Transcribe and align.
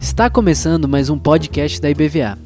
Está 0.00 0.28
começando 0.28 0.88
mais 0.88 1.08
um 1.08 1.16
podcast 1.16 1.80
da 1.80 1.88
IBVA. 1.88 2.36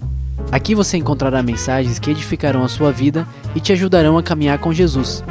Aqui 0.53 0.75
você 0.75 0.99
encontrará 0.99 1.43
mensagens 1.43 1.99
que 1.99 2.11
edificarão 2.11 2.63
a 2.63 2.69
sua 2.69 2.93
vida 2.93 3.27
e 3.55 3.61
te 3.61 3.73
ajudarão 3.73 4.19
a 4.19 4.23
caminhar 4.23 4.59
com 4.59 4.71
Jesus. 4.71 5.25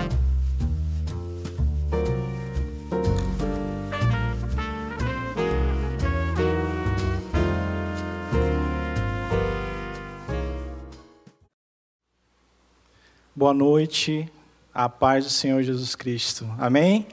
Boa 13.35 13.53
noite, 13.53 14.27
a 14.73 14.89
paz 14.89 15.23
do 15.23 15.29
Senhor 15.29 15.61
Jesus 15.61 15.93
Cristo. 15.93 16.49
Amém? 16.57 17.05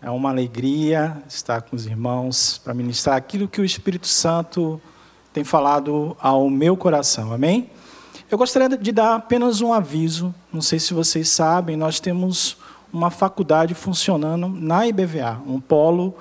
É 0.00 0.08
uma 0.10 0.30
alegria 0.30 1.20
estar 1.28 1.62
com 1.62 1.74
os 1.74 1.84
irmãos 1.84 2.60
para 2.62 2.72
ministrar 2.72 3.16
aquilo 3.16 3.48
que 3.48 3.60
o 3.60 3.64
Espírito 3.64 4.06
Santo 4.06 4.80
tem 5.32 5.42
falado 5.42 6.16
ao 6.20 6.48
meu 6.48 6.76
coração. 6.76 7.32
Amém? 7.32 7.68
Eu 8.30 8.38
gostaria 8.38 8.68
de 8.68 8.92
dar 8.92 9.16
apenas 9.16 9.60
um 9.60 9.72
aviso. 9.72 10.32
Não 10.52 10.62
sei 10.62 10.78
se 10.78 10.94
vocês 10.94 11.28
sabem, 11.28 11.76
nós 11.76 11.98
temos 11.98 12.56
uma 12.92 13.10
faculdade 13.10 13.74
funcionando 13.74 14.48
na 14.48 14.86
IBVA, 14.86 15.40
um 15.44 15.60
polo 15.60 16.14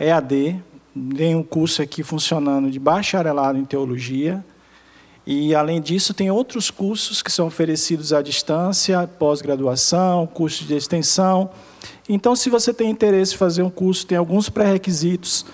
EAD. 0.00 0.62
Tem 1.14 1.36
um 1.36 1.42
curso 1.42 1.82
aqui 1.82 2.02
funcionando 2.02 2.70
de 2.70 2.78
bacharelado 2.78 3.58
em 3.58 3.64
teologia 3.64 4.42
e, 5.26 5.54
além 5.54 5.82
disso, 5.82 6.14
tem 6.14 6.30
outros 6.30 6.70
cursos 6.70 7.20
que 7.20 7.30
são 7.30 7.46
oferecidos 7.46 8.14
à 8.14 8.22
distância, 8.22 9.06
pós-graduação, 9.06 10.26
cursos 10.26 10.66
de 10.66 10.74
extensão. 10.74 11.50
Então, 12.08 12.34
se 12.34 12.50
você 12.50 12.72
tem 12.72 12.90
interesse 12.90 13.34
em 13.34 13.38
fazer 13.38 13.62
um 13.62 13.70
curso, 13.70 14.06
tem 14.06 14.16
alguns 14.16 14.48
pré-requisitos. 14.48 15.44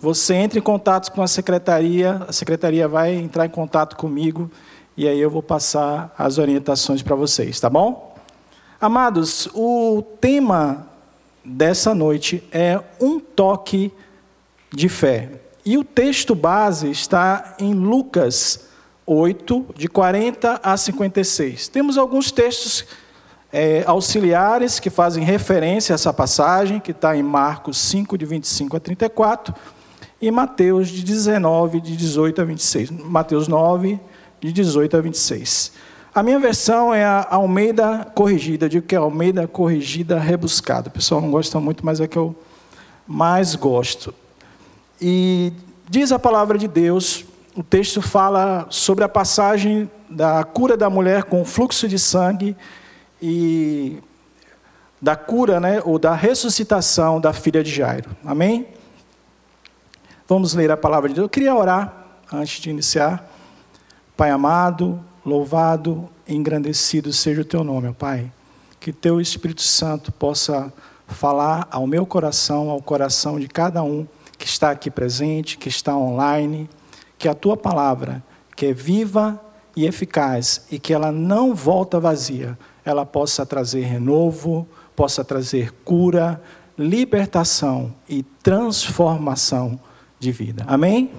Você 0.00 0.34
entra 0.34 0.58
em 0.58 0.62
contato 0.62 1.10
com 1.12 1.22
a 1.22 1.26
secretaria, 1.26 2.24
a 2.28 2.32
secretaria 2.32 2.86
vai 2.86 3.14
entrar 3.14 3.46
em 3.46 3.50
contato 3.50 3.96
comigo 3.96 4.50
e 4.96 5.08
aí 5.08 5.18
eu 5.18 5.30
vou 5.30 5.42
passar 5.42 6.14
as 6.16 6.38
orientações 6.38 7.02
para 7.02 7.16
vocês, 7.16 7.58
tá 7.58 7.68
bom? 7.68 8.14
Amados, 8.80 9.48
o 9.54 10.02
tema 10.20 10.86
dessa 11.44 11.94
noite 11.94 12.44
é 12.52 12.80
um 13.00 13.18
toque 13.18 13.92
de 14.72 14.88
fé. 14.88 15.30
E 15.64 15.78
o 15.78 15.82
texto 15.82 16.34
base 16.34 16.90
está 16.90 17.56
em 17.58 17.72
Lucas 17.72 18.68
8, 19.06 19.66
de 19.74 19.88
40 19.88 20.60
a 20.62 20.76
56. 20.76 21.68
Temos 21.68 21.98
alguns 21.98 22.30
textos 22.30 22.84
é, 23.56 23.84
auxiliares 23.86 24.80
que 24.80 24.90
fazem 24.90 25.22
referência 25.22 25.92
a 25.92 25.94
essa 25.94 26.12
passagem, 26.12 26.80
que 26.80 26.90
está 26.90 27.16
em 27.16 27.22
Marcos 27.22 27.78
5, 27.78 28.18
de 28.18 28.26
25 28.26 28.76
a 28.76 28.80
34, 28.80 29.54
e 30.20 30.28
Mateus 30.28 30.88
de 30.88 31.04
19, 31.04 31.80
de 31.80 31.96
18 31.96 32.42
a 32.42 32.44
26. 32.44 32.90
Mateus 32.90 33.46
9, 33.46 34.00
de 34.40 34.52
18 34.52 34.96
a 34.96 35.00
26. 35.00 35.70
A 36.12 36.20
minha 36.20 36.40
versão 36.40 36.92
é 36.92 37.04
a 37.04 37.28
Almeida 37.30 38.04
corrigida, 38.12 38.68
digo 38.68 38.88
que 38.88 38.96
é 38.96 38.98
Almeida 38.98 39.46
corrigida 39.46 40.18
rebuscada. 40.18 40.88
O 40.88 40.90
pessoal 40.92 41.20
não 41.20 41.30
gosta 41.30 41.60
muito, 41.60 41.86
mas 41.86 42.00
é 42.00 42.08
que 42.08 42.18
eu 42.18 42.34
mais 43.06 43.54
gosto. 43.54 44.12
E 45.00 45.52
diz 45.88 46.10
a 46.10 46.18
palavra 46.18 46.58
de 46.58 46.66
Deus 46.66 47.24
o 47.54 47.62
texto 47.62 48.02
fala 48.02 48.66
sobre 48.68 49.04
a 49.04 49.08
passagem 49.08 49.88
da 50.10 50.42
cura 50.42 50.76
da 50.76 50.90
mulher 50.90 51.22
com 51.22 51.44
fluxo 51.44 51.86
de 51.86 52.00
sangue 52.00 52.56
e 53.26 54.02
da 55.00 55.16
cura, 55.16 55.58
né, 55.58 55.80
ou 55.82 55.98
da 55.98 56.14
ressuscitação 56.14 57.18
da 57.18 57.32
filha 57.32 57.64
de 57.64 57.70
Jairo. 57.70 58.10
Amém? 58.22 58.66
Vamos 60.28 60.52
ler 60.52 60.70
a 60.70 60.76
palavra 60.76 61.08
de 61.08 61.14
Deus. 61.14 61.24
Eu 61.24 61.30
queria 61.30 61.54
orar 61.54 62.04
antes 62.30 62.60
de 62.60 62.68
iniciar. 62.68 63.26
Pai 64.14 64.30
amado, 64.30 65.02
louvado, 65.24 66.06
engrandecido 66.28 67.14
seja 67.14 67.40
o 67.40 67.44
teu 67.46 67.64
nome, 67.64 67.94
Pai. 67.94 68.30
Que 68.78 68.92
teu 68.92 69.18
Espírito 69.22 69.62
Santo 69.62 70.12
possa 70.12 70.70
falar 71.08 71.66
ao 71.70 71.86
meu 71.86 72.04
coração, 72.04 72.68
ao 72.68 72.82
coração 72.82 73.40
de 73.40 73.48
cada 73.48 73.82
um 73.82 74.06
que 74.36 74.46
está 74.46 74.70
aqui 74.70 74.90
presente, 74.90 75.56
que 75.56 75.70
está 75.70 75.96
online 75.96 76.68
que 77.18 77.28
a 77.28 77.34
tua 77.34 77.56
palavra, 77.56 78.22
que 78.54 78.66
é 78.66 78.72
viva 78.74 79.40
e 79.74 79.86
eficaz 79.86 80.66
e 80.70 80.78
que 80.78 80.92
ela 80.92 81.10
não 81.10 81.54
volta 81.54 81.98
vazia, 81.98 82.58
ela 82.84 83.06
possa 83.06 83.46
trazer 83.46 83.82
renovo, 83.82 84.66
possa 84.94 85.24
trazer 85.24 85.72
cura, 85.84 86.40
libertação 86.78 87.94
e 88.08 88.22
transformação 88.22 89.78
de 90.18 90.32
vida. 90.32 90.64
Amém? 90.66 91.10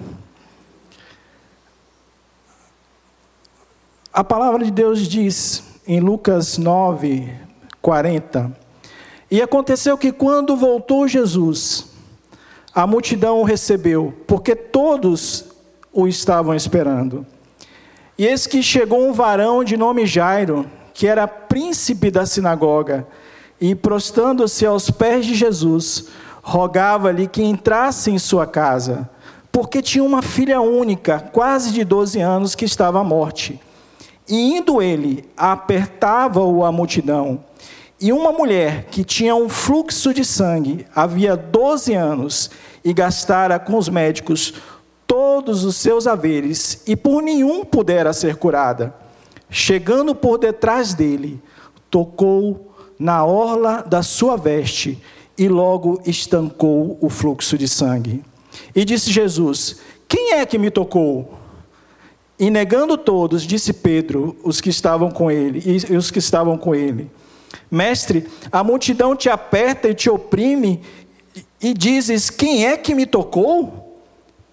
A 4.13 4.23
palavra 4.23 4.63
de 4.63 4.71
Deus 4.71 5.07
diz 5.07 5.63
em 5.87 5.99
Lucas 5.99 6.57
9, 6.57 7.33
40: 7.81 8.55
E 9.29 9.41
aconteceu 9.41 9.97
que 9.97 10.11
quando 10.11 10.55
voltou 10.55 11.07
Jesus, 11.07 11.87
a 12.73 12.87
multidão 12.87 13.39
o 13.39 13.43
recebeu, 13.43 14.13
porque 14.25 14.55
todos 14.55 15.45
o 15.91 16.07
estavam 16.07 16.53
esperando. 16.53 17.25
E 18.17 18.25
eis 18.25 18.47
que 18.47 18.63
chegou 18.63 19.05
um 19.05 19.13
varão 19.13 19.63
de 19.63 19.75
nome 19.75 20.05
Jairo, 20.05 20.65
que 20.93 21.07
era 21.07 21.27
príncipe 21.55 22.11
da 22.11 22.25
sinagoga, 22.25 23.07
e 23.61 23.73
prostando-se 23.73 24.65
aos 24.65 24.91
pés 24.91 25.25
de 25.25 25.33
Jesus, 25.33 26.07
rogava-lhe 26.43 27.27
que 27.27 27.41
entrasse 27.41 28.11
em 28.11 28.19
sua 28.19 28.45
casa, 28.45 29.09
porque 29.53 29.81
tinha 29.81 30.03
uma 30.03 30.21
filha 30.21 30.59
única, 30.59 31.17
quase 31.31 31.71
de 31.71 31.85
12 31.85 32.19
anos, 32.19 32.55
que 32.55 32.65
estava 32.65 32.99
à 32.99 33.05
morte. 33.05 33.57
E 34.27 34.57
indo 34.57 34.81
ele, 34.81 35.23
apertava-o 35.37 36.65
a 36.65 36.73
multidão. 36.73 37.41
E 38.01 38.11
uma 38.11 38.33
mulher 38.33 38.87
que 38.91 39.05
tinha 39.05 39.33
um 39.33 39.47
fluxo 39.47 40.13
de 40.13 40.25
sangue, 40.25 40.85
havia 40.93 41.37
12 41.37 41.93
anos, 41.93 42.51
e 42.83 42.91
gastara 42.91 43.57
com 43.59 43.77
os 43.77 43.87
médicos 43.87 44.55
todos 45.07 45.63
os 45.63 45.77
seus 45.77 46.05
haveres, 46.05 46.83
e 46.85 46.97
por 46.97 47.23
nenhum 47.23 47.63
pudera 47.63 48.11
ser 48.11 48.35
curada. 48.35 49.04
Chegando 49.49 50.15
por 50.15 50.37
detrás 50.37 50.93
dele, 50.93 51.41
tocou 51.89 52.73
na 52.97 53.23
orla 53.25 53.81
da 53.81 54.01
sua 54.01 54.35
veste, 54.35 55.01
e 55.37 55.49
logo 55.49 56.01
estancou 56.05 56.97
o 57.01 57.09
fluxo 57.09 57.57
de 57.57 57.67
sangue. 57.67 58.23
E 58.75 58.85
disse 58.85 59.11
Jesus: 59.11 59.77
Quem 60.07 60.33
é 60.33 60.45
que 60.45 60.57
me 60.57 60.71
tocou? 60.71 61.33
E 62.39 62.49
negando 62.49 62.97
todos, 62.97 63.43
disse 63.43 63.71
Pedro, 63.71 64.35
os 64.43 64.59
que 64.59 64.69
estavam 64.69 65.09
com 65.09 65.29
ele, 65.29 65.61
e 65.65 65.95
os 65.95 66.09
que 66.09 66.19
estavam 66.19 66.57
com 66.57 66.73
ele: 66.73 67.11
Mestre, 67.69 68.27
a 68.51 68.63
multidão 68.63 69.15
te 69.15 69.29
aperta 69.29 69.89
e 69.89 69.93
te 69.93 70.09
oprime, 70.09 70.81
e 71.61 71.73
dizes: 71.73 72.29
Quem 72.29 72.65
é 72.65 72.77
que 72.77 72.95
me 72.95 73.05
tocou? 73.05 74.01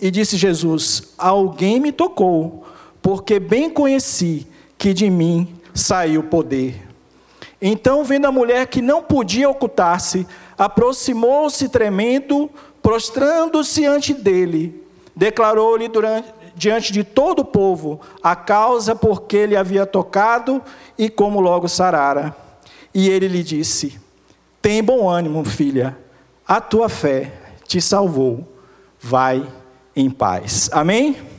E 0.00 0.10
disse 0.10 0.36
Jesus: 0.36 1.14
Alguém 1.16 1.78
me 1.78 1.92
tocou, 1.92 2.64
porque 3.00 3.38
bem 3.38 3.70
conheci 3.70 4.46
que 4.82 4.92
de 4.92 5.08
mim 5.08 5.46
saiu 5.72 6.24
poder. 6.24 6.88
Então, 7.60 8.02
vendo 8.02 8.26
a 8.26 8.32
mulher 8.32 8.66
que 8.66 8.82
não 8.82 9.00
podia 9.00 9.48
ocultar-se, 9.48 10.26
aproximou-se 10.58 11.68
tremendo, 11.68 12.50
prostrando-se 12.82 13.86
ante 13.86 14.12
dele, 14.12 14.84
declarou-lhe 15.14 15.88
diante 16.56 16.92
de 16.92 17.04
todo 17.04 17.42
o 17.42 17.44
povo 17.44 18.00
a 18.20 18.34
causa 18.34 18.92
por 18.92 19.22
que 19.22 19.36
ele 19.36 19.56
havia 19.56 19.86
tocado 19.86 20.60
e 20.98 21.08
como 21.08 21.40
logo 21.40 21.68
sarara. 21.68 22.36
E 22.92 23.08
ele 23.08 23.28
lhe 23.28 23.44
disse: 23.44 24.00
Tem 24.60 24.82
bom 24.82 25.08
ânimo, 25.08 25.44
filha, 25.44 25.96
a 26.44 26.60
tua 26.60 26.88
fé 26.88 27.32
te 27.68 27.80
salvou. 27.80 28.52
Vai 28.98 29.46
em 29.94 30.10
paz. 30.10 30.68
Amém? 30.72 31.31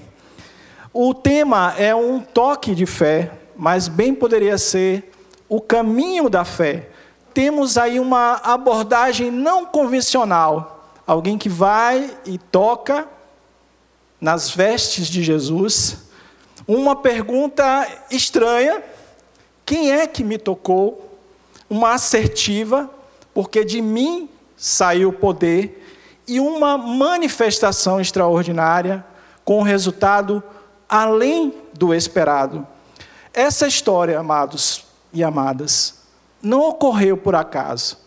O 0.95 1.12
tema 1.12 1.74
é 1.75 1.95
um 1.95 2.19
toque 2.19 2.75
de 2.75 2.86
fé, 2.86 3.31
mas 3.56 3.88
bem 3.88 4.13
poderia 4.13 4.60
ser 4.60 5.12
o 5.50 5.60
caminho 5.60 6.30
da 6.30 6.45
fé. 6.45 6.88
Temos 7.34 7.80
aí 7.80 8.00
uma 8.00 8.36
abordagem 8.44 9.31
não 9.31 9.66
convencional. 9.66 10.94
Alguém 11.07 11.36
que 11.36 11.50
vai 11.50 12.16
e 12.28 12.38
toca 12.38 13.07
nas 14.22 14.51
vestes 14.51 15.07
de 15.07 15.24
Jesus. 15.24 15.98
Uma 16.68 16.96
pergunta 16.96 17.88
estranha: 18.12 18.84
quem 19.66 19.92
é 19.92 20.06
que 20.06 20.24
me 20.24 20.38
tocou? 20.38 21.18
Uma 21.68 21.94
assertiva, 21.94 22.88
porque 23.34 23.66
de 23.66 23.81
mim 23.81 24.30
saiu 24.56 25.10
o 25.10 25.13
poder 25.13 25.84
e 26.28 26.39
uma 26.39 26.78
manifestação 26.78 28.00
extraordinária 28.00 29.04
com 29.44 29.63
resultado 29.63 30.44
além 30.94 31.51
do 31.74 31.92
esperado. 31.92 32.68
Essa 33.34 33.66
história, 33.66 34.19
amados 34.19 34.86
e 35.12 35.24
amadas, 35.24 36.04
não 36.40 36.62
ocorreu 36.69 37.18
por 37.18 37.34
acaso. 37.34 37.98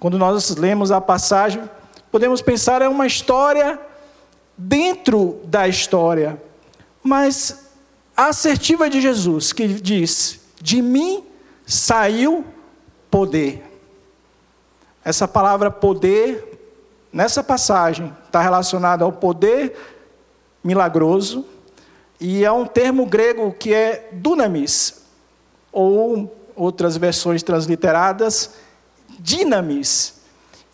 quando 0.00 0.18
nós 0.18 0.56
lemos 0.56 0.90
a 0.90 1.00
passagem, 1.00 1.62
podemos 2.10 2.42
pensar 2.42 2.82
é 2.82 2.88
uma 2.88 3.06
história 3.06 3.80
dentro 4.56 5.40
da 5.44 5.68
história, 5.68 6.40
mas 7.00 7.70
a 8.16 8.26
assertiva 8.26 8.90
de 8.90 9.00
Jesus 9.00 9.52
que 9.52 9.68
diz: 9.68 10.40
"De 10.60 10.82
mim 10.82 11.24
saiu 11.64 12.44
poder". 13.08 13.64
Essa 15.04 15.28
palavra 15.28 15.70
poder 15.70 16.58
nessa 17.12 17.42
passagem 17.42 18.12
está 18.26 18.40
relacionada 18.40 19.04
ao 19.04 19.12
poder 19.12 19.76
milagroso 20.62 21.46
e 22.20 22.44
é 22.44 22.50
um 22.50 22.66
termo 22.66 23.06
grego 23.06 23.52
que 23.52 23.72
é 23.72 24.08
dunamis 24.12 25.02
ou 25.72 26.34
outras 26.56 26.96
versões 26.96 27.42
transliteradas 27.42 28.54
dinamis. 29.18 30.14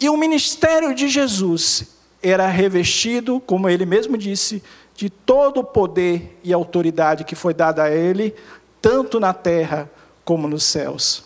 E 0.01 0.09
o 0.09 0.17
ministério 0.17 0.95
de 0.95 1.09
Jesus 1.09 1.89
era 2.23 2.47
revestido, 2.47 3.41
como 3.41 3.69
ele 3.69 3.85
mesmo 3.85 4.17
disse, 4.17 4.63
de 4.95 5.11
todo 5.11 5.61
o 5.61 5.65
poder 5.65 6.39
e 6.43 6.53
autoridade 6.53 7.25
que 7.25 7.35
foi 7.35 7.53
dada 7.53 7.85
a 7.85 7.91
ele, 7.91 8.35
tanto 8.81 9.21
na 9.21 9.35
terra 9.35 9.91
como 10.25 10.49
nos 10.49 10.65
céus. 10.65 11.25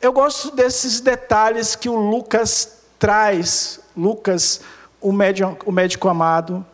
Eu 0.00 0.12
gosto 0.12 0.54
desses 0.54 1.00
detalhes 1.00 1.76
que 1.76 1.88
o 1.88 1.94
Lucas 1.94 2.80
traz, 2.98 3.80
Lucas, 3.96 4.60
o 5.00 5.12
médico, 5.12 5.56
o 5.64 5.72
médico 5.72 6.08
amado. 6.08 6.64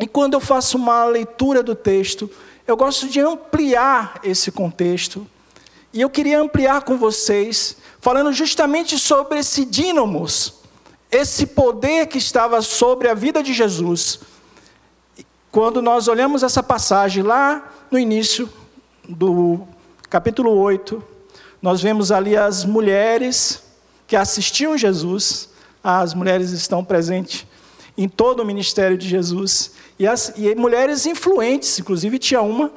E 0.00 0.06
quando 0.06 0.32
eu 0.32 0.40
faço 0.40 0.78
uma 0.78 1.04
leitura 1.04 1.62
do 1.62 1.74
texto, 1.74 2.30
eu 2.66 2.74
gosto 2.74 3.06
de 3.06 3.20
ampliar 3.20 4.18
esse 4.24 4.50
contexto. 4.50 5.26
E 5.92 6.00
eu 6.00 6.08
queria 6.08 6.40
ampliar 6.40 6.82
com 6.82 6.96
vocês, 6.96 7.76
falando 8.00 8.32
justamente 8.32 8.98
sobre 8.98 9.40
esse 9.40 9.64
dínamos, 9.66 10.54
esse 11.10 11.46
poder 11.48 12.06
que 12.06 12.16
estava 12.16 12.62
sobre 12.62 13.08
a 13.08 13.14
vida 13.14 13.42
de 13.42 13.52
Jesus. 13.52 14.20
Quando 15.52 15.82
nós 15.82 16.08
olhamos 16.08 16.42
essa 16.42 16.62
passagem 16.62 17.22
lá 17.22 17.70
no 17.90 17.98
início 17.98 18.48
do 19.06 19.66
capítulo 20.08 20.56
8, 20.56 21.02
nós 21.60 21.82
vemos 21.82 22.10
ali 22.10 22.36
as 22.36 22.64
mulheres 22.64 23.62
que 24.06 24.16
assistiam 24.16 24.78
Jesus, 24.78 25.50
as 25.84 26.14
mulheres 26.14 26.52
estão 26.52 26.82
presentes 26.82 27.46
em 27.98 28.08
todo 28.08 28.40
o 28.40 28.46
ministério 28.46 28.96
de 28.96 29.08
Jesus, 29.08 29.72
e, 30.00 30.08
as, 30.08 30.32
e 30.34 30.54
mulheres 30.54 31.04
influentes, 31.04 31.78
inclusive 31.78 32.18
tinha 32.18 32.40
uma 32.40 32.72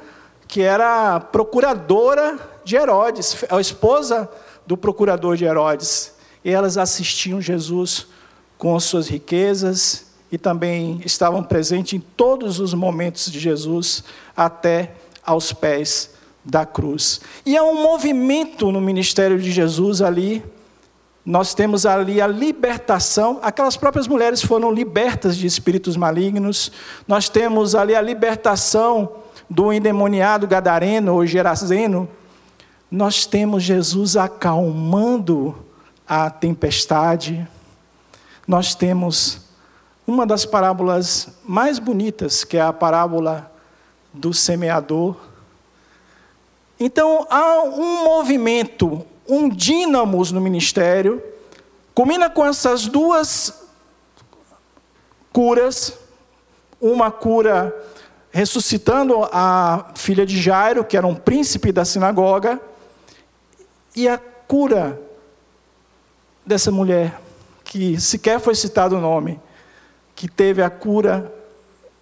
que 0.46 0.60
era 0.60 1.18
procuradora 1.18 2.38
de 2.62 2.76
Herodes, 2.76 3.46
a 3.48 3.58
esposa 3.58 4.28
do 4.66 4.76
procurador 4.76 5.34
de 5.34 5.46
Herodes, 5.46 6.12
e 6.44 6.50
elas 6.50 6.76
assistiam 6.76 7.40
Jesus 7.40 8.06
com 8.58 8.76
as 8.76 8.84
suas 8.84 9.08
riquezas 9.08 10.04
e 10.30 10.36
também 10.36 11.00
estavam 11.02 11.42
presentes 11.42 11.94
em 11.94 12.00
todos 12.00 12.60
os 12.60 12.74
momentos 12.74 13.32
de 13.32 13.38
Jesus 13.38 14.04
até 14.36 14.92
aos 15.24 15.50
pés 15.50 16.10
da 16.44 16.66
cruz. 16.66 17.22
E 17.46 17.56
há 17.56 17.64
um 17.64 17.82
movimento 17.82 18.70
no 18.70 18.82
ministério 18.82 19.38
de 19.40 19.50
Jesus 19.50 20.02
ali. 20.02 20.44
Nós 21.24 21.54
temos 21.54 21.86
ali 21.86 22.20
a 22.20 22.26
libertação, 22.26 23.38
aquelas 23.42 23.76
próprias 23.76 24.06
mulheres 24.06 24.42
foram 24.42 24.70
libertas 24.70 25.36
de 25.36 25.46
espíritos 25.46 25.96
malignos. 25.96 26.70
Nós 27.08 27.30
temos 27.30 27.74
ali 27.74 27.94
a 27.94 28.02
libertação 28.02 29.10
do 29.48 29.72
endemoniado 29.72 30.46
gadareno 30.46 31.14
ou 31.14 31.26
gerazeno. 31.26 32.08
Nós 32.90 33.24
temos 33.24 33.62
Jesus 33.62 34.16
acalmando 34.16 35.56
a 36.06 36.28
tempestade. 36.28 37.48
Nós 38.46 38.74
temos 38.74 39.40
uma 40.06 40.26
das 40.26 40.44
parábolas 40.44 41.28
mais 41.42 41.78
bonitas, 41.78 42.44
que 42.44 42.58
é 42.58 42.60
a 42.60 42.72
parábola 42.72 43.50
do 44.12 44.34
semeador. 44.34 45.16
Então 46.78 47.26
há 47.30 47.62
um 47.62 48.04
movimento, 48.04 49.04
um 49.28 49.48
dínamos 49.48 50.30
no 50.32 50.40
ministério, 50.40 51.22
combina 51.94 52.28
com 52.28 52.44
essas 52.44 52.86
duas 52.86 53.62
curas, 55.32 55.98
uma 56.80 57.10
cura 57.10 57.74
ressuscitando 58.30 59.28
a 59.32 59.92
filha 59.94 60.26
de 60.26 60.40
Jairo, 60.40 60.84
que 60.84 60.96
era 60.96 61.06
um 61.06 61.14
príncipe 61.14 61.72
da 61.72 61.84
sinagoga, 61.84 62.60
e 63.94 64.08
a 64.08 64.18
cura 64.18 65.00
dessa 66.44 66.70
mulher, 66.70 67.20
que 67.64 67.98
sequer 68.00 68.40
foi 68.40 68.54
citado 68.54 68.96
o 68.96 69.00
nome, 69.00 69.40
que 70.14 70.28
teve 70.28 70.62
a 70.62 70.68
cura 70.68 71.32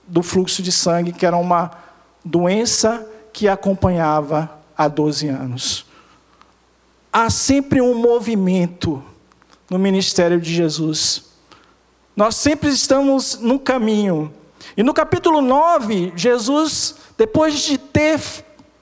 do 0.06 0.22
fluxo 0.22 0.62
de 0.62 0.72
sangue, 0.72 1.12
que 1.12 1.24
era 1.24 1.36
uma 1.36 1.70
doença 2.24 3.06
que 3.32 3.48
acompanhava 3.48 4.50
há 4.76 4.88
12 4.88 5.28
anos. 5.28 5.91
Há 7.12 7.28
sempre 7.28 7.80
um 7.82 7.94
movimento 7.94 9.02
no 9.68 9.78
ministério 9.78 10.40
de 10.40 10.52
Jesus. 10.52 11.24
Nós 12.16 12.36
sempre 12.36 12.70
estamos 12.70 13.38
no 13.38 13.58
caminho. 13.58 14.32
E 14.76 14.82
no 14.82 14.94
capítulo 14.94 15.42
9, 15.42 16.14
Jesus, 16.16 16.94
depois 17.18 17.60
de 17.60 17.76
ter 17.76 18.18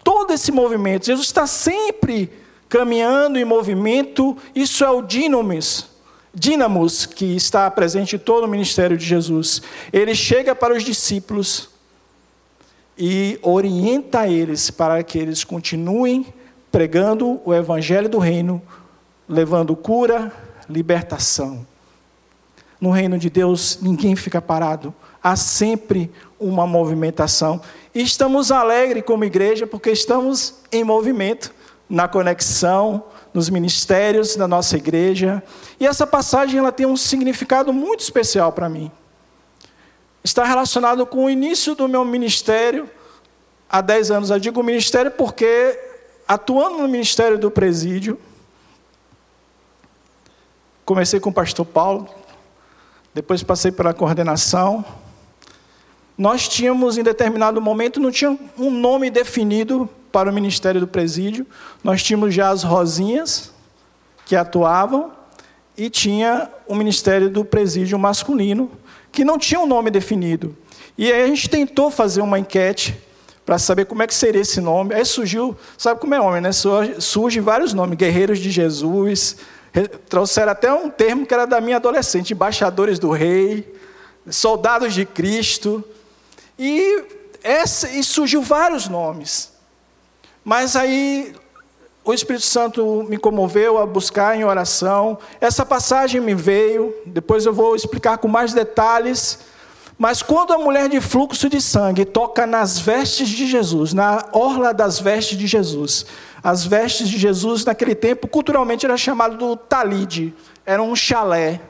todo 0.05 0.33
esse 0.33 0.53
movimento, 0.53 1.07
Jesus 1.07 1.27
está 1.27 1.47
sempre 1.47 2.31
caminhando 2.69 3.37
em 3.37 3.45
movimento, 3.45 4.37
isso 4.55 4.85
é 4.85 4.91
o 4.91 5.03
dinamis, 5.03 5.87
dínamos 6.33 7.05
que 7.05 7.35
está 7.35 7.69
presente 7.69 8.15
em 8.15 8.19
todo 8.19 8.45
o 8.45 8.49
ministério 8.49 8.97
de 8.97 9.05
Jesus. 9.05 9.61
Ele 9.93 10.15
chega 10.15 10.55
para 10.55 10.75
os 10.75 10.85
discípulos 10.85 11.69
e 12.97 13.41
orienta 13.43 14.29
eles 14.29 14.71
para 14.71 15.03
que 15.03 15.19
eles 15.19 15.43
continuem 15.43 16.33
pregando 16.71 17.41
o 17.45 17.55
evangelho 17.55 18.09
do 18.09 18.19
reino, 18.19 18.63
levando 19.29 19.75
cura, 19.77 20.33
libertação. 20.69 21.67
No 22.81 22.91
reino 22.91 23.19
de 23.19 23.29
Deus, 23.29 23.79
ninguém 23.83 24.17
fica 24.17 24.41
parado, 24.41 24.95
há 25.23 25.37
sempre 25.37 26.11
uma 26.39 26.67
movimentação. 26.67 27.61
E 27.95 28.03
estamos 28.03 28.51
alegres 28.51 29.05
como 29.05 29.25
igreja 29.25 29.67
porque 29.67 29.91
estamos 29.91 30.55
em 30.73 30.83
movimento, 30.83 31.53
na 31.89 32.09
conexão, 32.09 33.05
nos 33.35 33.51
ministérios 33.51 34.37
da 34.37 34.49
nossa 34.49 34.77
igreja. 34.77 35.43
E 35.79 35.87
essa 35.87 36.07
passagem 36.07 36.59
ela 36.59 36.73
tem 36.73 36.87
um 36.87 36.97
significado 36.97 37.73
muito 37.73 38.01
especial 38.01 38.53
para 38.53 38.69
mim. 38.69 38.91
Está 40.23 40.45
relacionado 40.45 41.07
com 41.07 41.25
o 41.25 41.31
início 41.31 41.75
do 41.75 41.89
meu 41.89 42.05
ministério 42.05 42.89
há 43.69 43.81
10 43.81 44.11
anos. 44.11 44.31
Eu 44.31 44.39
digo 44.39 44.63
ministério 44.63 45.11
porque, 45.11 45.79
atuando 46.31 46.79
no 46.79 46.87
ministério 46.87 47.37
do 47.37 47.51
presídio, 47.51 48.17
comecei 50.85 51.19
com 51.19 51.31
o 51.31 51.33
pastor 51.33 51.67
Paulo, 51.67 52.09
depois 53.13 53.43
passei 53.43 53.73
pela 53.73 53.93
coordenação. 53.93 54.85
Nós 56.17 56.49
tínhamos, 56.49 56.97
em 56.97 57.03
determinado 57.03 57.61
momento, 57.61 57.99
não 57.99 58.13
tinha 58.13 58.39
um 58.57 58.71
nome 58.71 59.11
definido 59.11 59.91
para 60.13 60.31
o 60.31 60.33
ministério 60.33 60.81
do 60.81 60.87
presídio. 60.87 61.45
Nós 61.83 62.01
tínhamos 62.01 62.33
já 62.33 62.51
as 62.51 62.63
Rosinhas, 62.63 63.53
que 64.25 64.37
atuavam, 64.37 65.11
e 65.77 65.91
tinha 65.91 66.49
o 66.65 66.77
ministério 66.77 67.29
do 67.29 67.45
presídio 67.45 67.99
masculino, 67.99 68.71
que 69.11 69.25
não 69.25 69.37
tinha 69.37 69.59
um 69.59 69.67
nome 69.67 69.91
definido. 69.91 70.57
E 70.97 71.11
aí 71.11 71.25
a 71.25 71.27
gente 71.27 71.51
tentou 71.51 71.91
fazer 71.91 72.21
uma 72.21 72.39
enquete 72.39 72.97
para 73.45 73.59
saber 73.59 73.87
como 73.87 74.03
é 74.03 74.07
que 74.07 74.15
seria 74.15 74.41
esse 74.41 74.61
nome. 74.61 74.95
Aí 74.95 75.05
surgiu, 75.05 75.57
sabe 75.77 76.01
como 76.01 76.15
é 76.15 76.21
homem, 76.21 76.41
né? 76.41 76.51
Surge 76.53 77.41
vários 77.41 77.73
nomes, 77.73 77.97
Guerreiros 77.97 78.39
de 78.39 78.51
Jesus. 78.51 79.37
Trouxeram 80.09 80.53
até 80.53 80.73
um 80.73 80.91
termo 80.91 81.27
que 81.27 81.35
era 81.35 81.47
da 81.47 81.61
minha 81.61 81.77
adolescente, 81.77 82.33
embaixadores 82.33 82.99
do 82.99 83.11
rei, 83.11 83.73
soldados 84.29 84.95
de 84.95 85.05
Cristo. 85.05 85.85
E, 86.59 87.05
essa, 87.43 87.89
e 87.89 88.05
surgiu 88.05 88.43
vários 88.43 88.89
nomes. 88.89 89.53
Mas 90.45 90.77
aí 90.77 91.35
o 92.05 92.13
Espírito 92.13 92.45
Santo 92.45 93.05
me 93.09 93.19
comoveu 93.19 93.79
a 93.79 93.87
buscar 93.87 94.37
em 94.37 94.45
oração. 94.45 95.19
Essa 95.41 95.65
passagem 95.65 96.21
me 96.21 96.35
veio, 96.35 96.95
depois 97.07 97.47
eu 97.47 97.53
vou 97.53 97.77
explicar 97.77 98.19
com 98.19 98.29
mais 98.29 98.53
detalhes. 98.53 99.39
Mas 100.01 100.23
quando 100.23 100.55
a 100.55 100.59
mulher 100.59 100.89
de 100.89 100.99
fluxo 100.99 101.47
de 101.47 101.61
sangue 101.61 102.07
toca 102.07 102.47
nas 102.47 102.79
vestes 102.79 103.29
de 103.29 103.47
Jesus, 103.47 103.93
na 103.93 104.25
orla 104.33 104.73
das 104.73 104.99
vestes 104.99 105.37
de 105.37 105.47
Jesus, 105.47 106.07
as 106.43 106.65
vestes 106.65 107.07
de 107.07 107.19
Jesus 107.19 107.67
naquele 107.67 107.95
tempo 107.95 108.27
culturalmente 108.27 108.87
era 108.87 108.97
chamado 108.97 109.37
do 109.37 109.57
talide, 109.57 110.33
era 110.65 110.83
um 110.83 110.97
chalé. 110.97 111.61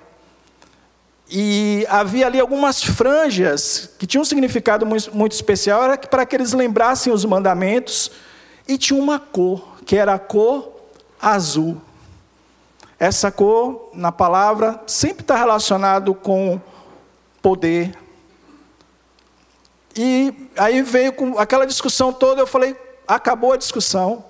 E 1.29 1.85
havia 1.91 2.29
ali 2.29 2.39
algumas 2.39 2.81
franjas 2.81 3.91
que 3.99 4.07
tinham 4.07 4.23
um 4.23 4.25
significado 4.25 4.87
muito, 4.87 5.13
muito 5.13 5.33
especial, 5.33 5.83
era 5.83 5.99
para 5.99 6.25
que 6.25 6.37
eles 6.37 6.53
lembrassem 6.53 7.13
os 7.13 7.25
mandamentos 7.25 8.13
e 8.69 8.79
tinha 8.79 9.03
uma 9.03 9.19
cor, 9.19 9.77
que 9.85 9.97
era 9.97 10.15
a 10.15 10.21
cor 10.21 10.71
azul. 11.21 11.83
Essa 12.97 13.33
cor, 13.33 13.91
na 13.93 14.13
palavra, 14.13 14.81
sempre 14.87 15.23
está 15.23 15.37
relacionado 15.37 16.15
com 16.15 16.61
poder. 17.43 17.93
E 19.97 20.33
aí 20.57 20.83
veio 20.83 21.13
com 21.13 21.39
aquela 21.39 21.67
discussão 21.67 22.13
toda, 22.13 22.41
eu 22.41 22.47
falei, 22.47 22.77
acabou 23.07 23.53
a 23.53 23.57
discussão, 23.57 24.25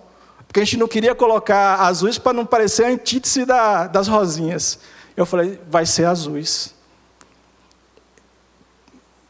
porque 0.46 0.60
a 0.60 0.64
gente 0.64 0.78
não 0.78 0.88
queria 0.88 1.14
colocar 1.14 1.80
azuis 1.80 2.18
para 2.18 2.32
não 2.32 2.46
parecer 2.46 2.84
a 2.84 2.88
antítese 2.88 3.44
da, 3.44 3.86
das 3.86 4.08
rosinhas. 4.08 4.78
Eu 5.16 5.26
falei, 5.26 5.60
vai 5.68 5.86
ser 5.86 6.06
azuis. 6.06 6.74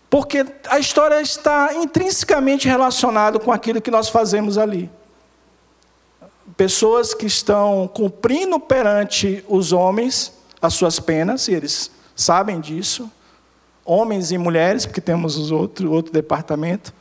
Porque 0.08 0.44
a 0.68 0.78
história 0.78 1.20
está 1.20 1.74
intrinsecamente 1.74 2.66
relacionada 2.66 3.38
com 3.38 3.52
aquilo 3.52 3.80
que 3.80 3.90
nós 3.90 4.08
fazemos 4.08 4.58
ali. 4.58 4.90
Pessoas 6.56 7.14
que 7.14 7.26
estão 7.26 7.88
cumprindo 7.88 8.58
perante 8.58 9.44
os 9.48 9.72
homens 9.72 10.32
as 10.60 10.74
suas 10.74 11.00
penas, 11.00 11.48
e 11.48 11.54
eles 11.54 11.90
sabem 12.14 12.60
disso. 12.60 13.10
Homens 13.92 14.30
e 14.30 14.38
mulheres, 14.38 14.86
porque 14.86 15.00
temos 15.00 15.36
os 15.36 15.50
outro, 15.50 15.90
outro 15.90 16.12
departamento. 16.12 16.94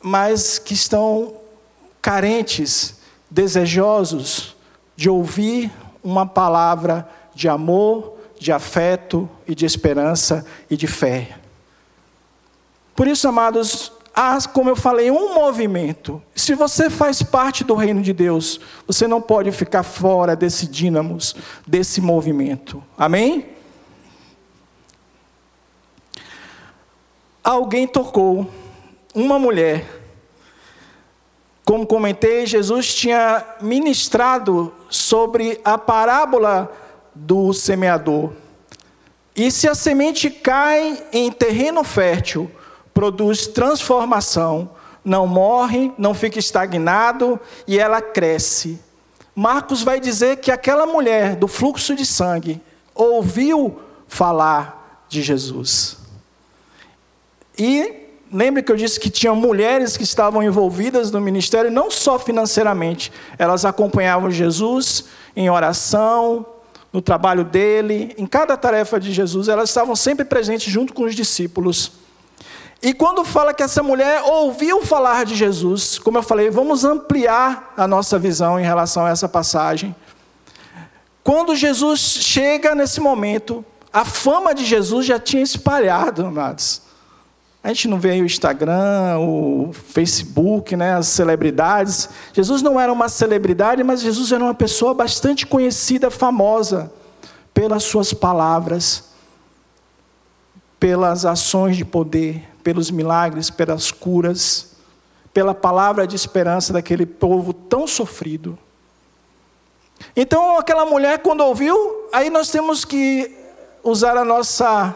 Mas 0.00 0.58
que 0.58 0.72
estão 0.72 1.34
carentes, 2.00 2.98
desejosos 3.30 4.56
de 4.96 5.10
ouvir 5.10 5.70
uma 6.02 6.24
palavra 6.24 7.06
de 7.34 7.50
amor, 7.50 8.16
de 8.38 8.50
afeto 8.50 9.28
e 9.46 9.54
de 9.54 9.66
esperança 9.66 10.46
e 10.70 10.74
de 10.74 10.86
fé. 10.86 11.36
Por 12.96 13.06
isso, 13.06 13.28
amados, 13.28 13.92
há, 14.14 14.38
como 14.48 14.70
eu 14.70 14.76
falei, 14.76 15.10
um 15.10 15.34
movimento. 15.34 16.22
Se 16.34 16.54
você 16.54 16.88
faz 16.88 17.22
parte 17.22 17.62
do 17.62 17.74
reino 17.74 18.00
de 18.00 18.14
Deus, 18.14 18.58
você 18.86 19.06
não 19.06 19.20
pode 19.20 19.52
ficar 19.52 19.82
fora 19.82 20.34
desse 20.34 20.66
dínamos, 20.66 21.36
desse 21.66 22.00
movimento. 22.00 22.82
Amém? 22.96 23.59
Alguém 27.42 27.86
tocou, 27.86 28.50
uma 29.14 29.38
mulher. 29.38 29.84
Como 31.64 31.86
comentei, 31.86 32.46
Jesus 32.46 32.94
tinha 32.94 33.44
ministrado 33.60 34.72
sobre 34.88 35.60
a 35.64 35.78
parábola 35.78 36.70
do 37.14 37.52
semeador. 37.52 38.32
E 39.34 39.50
se 39.50 39.68
a 39.68 39.74
semente 39.74 40.28
cai 40.28 41.02
em 41.12 41.30
terreno 41.30 41.82
fértil, 41.84 42.50
produz 42.92 43.46
transformação, 43.46 44.70
não 45.04 45.26
morre, 45.26 45.92
não 45.96 46.12
fica 46.12 46.38
estagnado 46.38 47.40
e 47.66 47.78
ela 47.78 48.02
cresce. 48.02 48.78
Marcos 49.34 49.82
vai 49.82 49.98
dizer 49.98 50.38
que 50.38 50.50
aquela 50.50 50.86
mulher 50.86 51.36
do 51.36 51.48
fluxo 51.48 51.94
de 51.94 52.04
sangue 52.04 52.60
ouviu 52.94 53.80
falar 54.06 55.06
de 55.08 55.22
Jesus. 55.22 55.99
E 57.60 57.92
lembre 58.32 58.62
que 58.62 58.72
eu 58.72 58.76
disse 58.76 58.98
que 58.98 59.10
tinham 59.10 59.36
mulheres 59.36 59.94
que 59.94 60.02
estavam 60.02 60.42
envolvidas 60.42 61.10
no 61.10 61.20
ministério, 61.20 61.70
não 61.70 61.90
só 61.90 62.18
financeiramente, 62.18 63.12
elas 63.38 63.66
acompanhavam 63.66 64.30
Jesus 64.30 65.04
em 65.36 65.50
oração, 65.50 66.46
no 66.90 67.02
trabalho 67.02 67.44
dele, 67.44 68.14
em 68.16 68.26
cada 68.26 68.56
tarefa 68.56 68.98
de 68.98 69.12
Jesus, 69.12 69.46
elas 69.46 69.68
estavam 69.68 69.94
sempre 69.94 70.24
presentes 70.24 70.72
junto 70.72 70.94
com 70.94 71.02
os 71.02 71.14
discípulos. 71.14 71.92
E 72.82 72.94
quando 72.94 73.26
fala 73.26 73.52
que 73.52 73.62
essa 73.62 73.82
mulher 73.82 74.22
ouviu 74.22 74.80
falar 74.82 75.26
de 75.26 75.36
Jesus, 75.36 75.98
como 75.98 76.16
eu 76.16 76.22
falei, 76.22 76.48
vamos 76.48 76.82
ampliar 76.82 77.74
a 77.76 77.86
nossa 77.86 78.18
visão 78.18 78.58
em 78.58 78.64
relação 78.64 79.04
a 79.04 79.10
essa 79.10 79.28
passagem. 79.28 79.94
Quando 81.22 81.54
Jesus 81.54 82.00
chega 82.00 82.74
nesse 82.74 83.00
momento, 83.00 83.62
a 83.92 84.02
fama 84.02 84.54
de 84.54 84.64
Jesus 84.64 85.04
já 85.04 85.18
tinha 85.18 85.42
espalhado, 85.42 86.24
amados. 86.24 86.88
A 87.62 87.68
gente 87.68 87.88
não 87.88 88.00
vê 88.00 88.12
aí 88.12 88.22
o 88.22 88.26
Instagram, 88.26 89.18
o 89.18 89.70
Facebook, 89.72 90.74
né, 90.74 90.94
as 90.94 91.08
celebridades. 91.08 92.08
Jesus 92.32 92.62
não 92.62 92.80
era 92.80 92.90
uma 92.90 93.08
celebridade, 93.08 93.84
mas 93.84 94.00
Jesus 94.00 94.32
era 94.32 94.42
uma 94.42 94.54
pessoa 94.54 94.94
bastante 94.94 95.46
conhecida, 95.46 96.10
famosa, 96.10 96.90
pelas 97.52 97.82
suas 97.82 98.14
palavras, 98.14 99.10
pelas 100.78 101.26
ações 101.26 101.76
de 101.76 101.84
poder, 101.84 102.48
pelos 102.64 102.90
milagres, 102.90 103.50
pelas 103.50 103.90
curas, 103.90 104.76
pela 105.34 105.54
palavra 105.54 106.06
de 106.06 106.16
esperança 106.16 106.72
daquele 106.72 107.04
povo 107.04 107.52
tão 107.52 107.86
sofrido. 107.86 108.58
Então, 110.16 110.58
aquela 110.58 110.86
mulher, 110.86 111.18
quando 111.18 111.42
ouviu, 111.42 111.76
aí 112.10 112.30
nós 112.30 112.50
temos 112.50 112.86
que 112.86 113.36
usar 113.84 114.16
a 114.16 114.24
nossa 114.24 114.94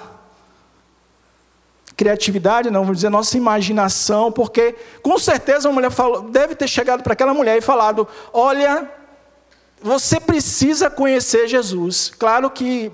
criatividade, 1.96 2.70
não 2.70 2.84
vou 2.84 2.94
dizer 2.94 3.08
nossa 3.08 3.36
imaginação, 3.36 4.32
porque 4.32 4.74
com 5.02 5.18
certeza 5.18 5.68
uma 5.68 5.74
mulher 5.74 5.90
falou, 5.90 6.22
deve 6.22 6.54
ter 6.54 6.68
chegado 6.68 7.02
para 7.02 7.12
aquela 7.12 7.34
mulher 7.34 7.56
e 7.56 7.60
falado: 7.60 8.06
Olha, 8.32 8.90
você 9.80 10.18
precisa 10.18 10.90
conhecer 10.90 11.46
Jesus. 11.46 12.12
Claro 12.18 12.50
que 12.50 12.90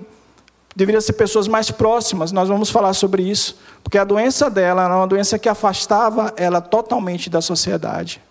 deveria 0.75 1.01
ser 1.01 1.13
pessoas 1.13 1.47
mais 1.47 1.69
próximas, 1.71 2.31
nós 2.31 2.47
vamos 2.47 2.69
falar 2.69 2.93
sobre 2.93 3.23
isso, 3.23 3.57
porque 3.83 3.97
a 3.97 4.03
doença 4.03 4.49
dela 4.49 4.85
era 4.85 4.95
uma 4.95 5.07
doença 5.07 5.37
que 5.37 5.49
afastava 5.49 6.33
ela 6.37 6.61
totalmente 6.61 7.29
da 7.29 7.41
sociedade. 7.41 8.21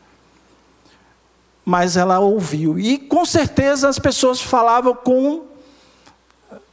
Mas 1.65 1.97
ela 1.97 2.19
ouviu, 2.19 2.79
e 2.79 2.97
com 2.97 3.25
certeza 3.25 3.89
as 3.89 3.99
pessoas 3.99 4.41
falavam 4.41 4.95
com 4.95 5.50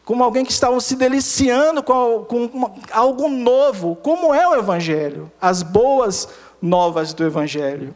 como 0.07 0.23
alguém 0.23 0.45
que 0.45 0.53
estava 0.53 0.79
se 0.79 0.95
deliciando 0.95 1.83
com, 1.83 2.23
com 2.23 2.71
algo 2.91 3.27
novo, 3.27 3.97
como 3.97 4.33
é 4.33 4.47
o 4.47 4.55
Evangelho, 4.55 5.29
as 5.39 5.61
boas 5.61 6.29
novas 6.61 7.11
do 7.11 7.25
Evangelho. 7.25 7.93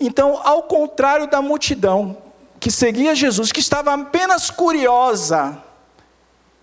Então, 0.00 0.40
ao 0.42 0.62
contrário 0.62 1.26
da 1.26 1.42
multidão 1.42 2.16
que 2.58 2.70
seguia 2.70 3.14
Jesus, 3.14 3.52
que 3.52 3.60
estava 3.60 3.92
apenas 3.92 4.48
curiosa 4.50 5.62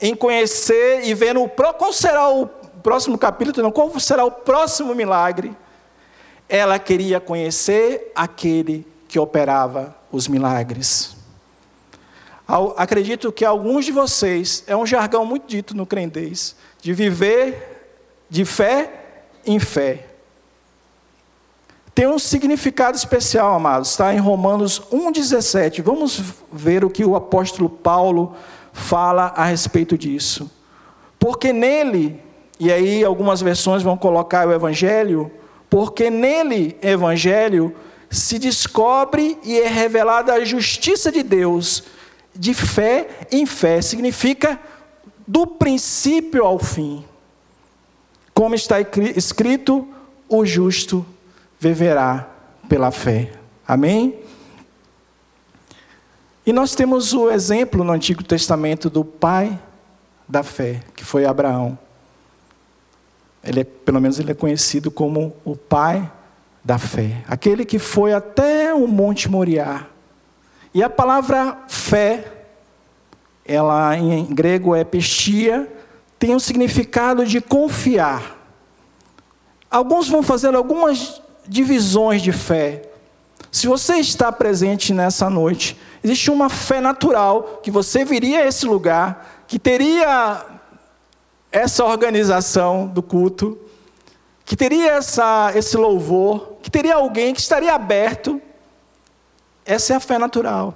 em 0.02 0.16
conhecer 0.16 1.08
e 1.08 1.14
ver 1.14 1.36
no, 1.36 1.48
qual 1.48 1.94
será 1.94 2.30
o 2.30 2.48
próximo 2.82 3.16
capítulo, 3.16 3.62
não, 3.62 3.72
qual 3.72 4.00
será 4.00 4.26
o 4.26 4.32
próximo 4.32 4.96
milagre, 4.96 5.56
ela 6.50 6.80
queria 6.80 7.20
conhecer 7.20 8.12
aquele 8.16 8.88
que 9.08 9.20
operava 9.20 9.96
os 10.12 10.28
milagres. 10.28 11.17
Acredito 12.78 13.32
que 13.32 13.44
alguns 13.44 13.84
de 13.84 13.92
vocês, 13.92 14.64
é 14.68 14.76
um 14.76 14.86
jargão 14.86 15.26
muito 15.26 15.48
dito 15.48 15.76
no 15.76 15.86
crendez, 15.86 16.56
de 16.82 16.94
viver 16.94 17.78
de 18.30 18.46
fé 18.46 18.90
em 19.46 19.60
fé. 19.60 20.06
Tem 21.94 22.08
um 22.08 22.20
significado 22.20 22.96
especial, 22.96 23.54
amados, 23.54 23.90
está 23.90 24.14
em 24.14 24.20
Romanos 24.20 24.82
1,17. 24.92 25.82
Vamos 25.82 26.22
ver 26.54 26.86
o 26.86 26.90
que 26.90 27.04
o 27.04 27.16
apóstolo 27.16 27.70
Paulo 27.70 28.36
fala 28.72 29.34
a 29.36 29.46
respeito 29.46 29.98
disso. 29.98 30.50
Porque 31.20 31.52
nele, 31.52 32.22
e 32.60 32.72
aí 32.72 33.04
algumas 33.04 33.42
versões 33.42 33.82
vão 33.82 33.98
colocar 33.98 34.48
o 34.48 34.54
Evangelho, 34.54 35.32
porque 35.70 36.10
nele, 36.10 36.78
Evangelho, 36.82 37.76
se 38.10 38.40
descobre 38.40 39.38
e 39.44 39.60
é 39.60 39.68
revelada 39.68 40.34
a 40.34 40.46
justiça 40.46 41.12
de 41.12 41.24
Deus 41.24 41.84
de 42.38 42.54
fé 42.54 43.08
em 43.32 43.46
fé, 43.46 43.82
significa 43.82 44.60
do 45.28 45.46
princípio 45.46 46.46
ao 46.46 46.60
fim. 46.60 47.04
Como 48.34 48.56
está 48.56 48.78
escrito, 49.16 49.88
o 50.30 50.46
justo 50.46 51.06
viverá 51.60 52.30
pela 52.70 52.92
fé. 52.92 53.32
Amém? 53.68 54.20
E 56.46 56.54
nós 56.54 56.76
temos 56.76 57.14
o 57.14 57.30
exemplo 57.30 57.84
no 57.84 57.92
Antigo 57.92 58.24
Testamento 58.24 58.90
do 58.90 59.04
pai 59.04 59.60
da 60.28 60.44
fé, 60.44 60.82
que 60.96 61.04
foi 61.04 61.26
Abraão. 61.26 61.78
Ele 63.44 63.62
é, 63.62 63.64
pelo 63.64 64.00
menos 64.00 64.20
ele 64.20 64.32
é 64.32 64.36
conhecido 64.36 64.90
como 64.90 65.34
o 65.44 65.56
pai 65.56 66.10
da 66.64 66.78
fé, 66.78 67.24
aquele 67.28 67.64
que 67.64 67.80
foi 67.80 68.14
até 68.14 68.74
o 68.74 68.88
Monte 68.88 69.30
Moriá 69.30 69.88
e 70.78 70.84
a 70.84 70.90
palavra 70.92 71.58
fé, 71.68 72.24
ela 73.44 73.98
em 73.98 74.26
grego 74.26 74.76
é 74.76 74.84
pistia, 74.84 75.68
tem 76.20 76.36
o 76.36 76.40
significado 76.40 77.26
de 77.26 77.42
confiar. 77.42 78.38
Alguns 79.72 80.08
vão 80.08 80.22
fazer 80.22 80.54
algumas 80.54 81.20
divisões 81.48 82.22
de 82.22 82.32
fé. 82.32 82.84
Se 83.52 83.66
você 83.66 83.96
está 83.96 84.32
presente 84.32 84.94
nessa 84.94 85.32
noite, 85.32 85.76
existe 86.04 86.30
uma 86.30 86.48
fé 86.48 86.80
natural 86.80 87.60
que 87.64 87.72
você 87.72 88.06
viria 88.06 88.44
a 88.44 88.46
esse 88.46 88.68
lugar, 88.68 89.46
que 89.48 89.58
teria 89.58 90.46
essa 91.52 91.86
organização 91.86 92.86
do 92.86 93.02
culto, 93.02 93.58
que 94.46 94.56
teria 94.56 94.92
essa, 94.92 95.52
esse 95.56 95.76
louvor, 95.76 96.58
que 96.62 96.70
teria 96.70 96.98
alguém 96.98 97.34
que 97.34 97.42
estaria 97.42 97.74
aberto 97.74 98.40
essa 99.68 99.94
é 99.94 99.96
a 99.98 100.00
fé 100.00 100.18
natural. 100.18 100.74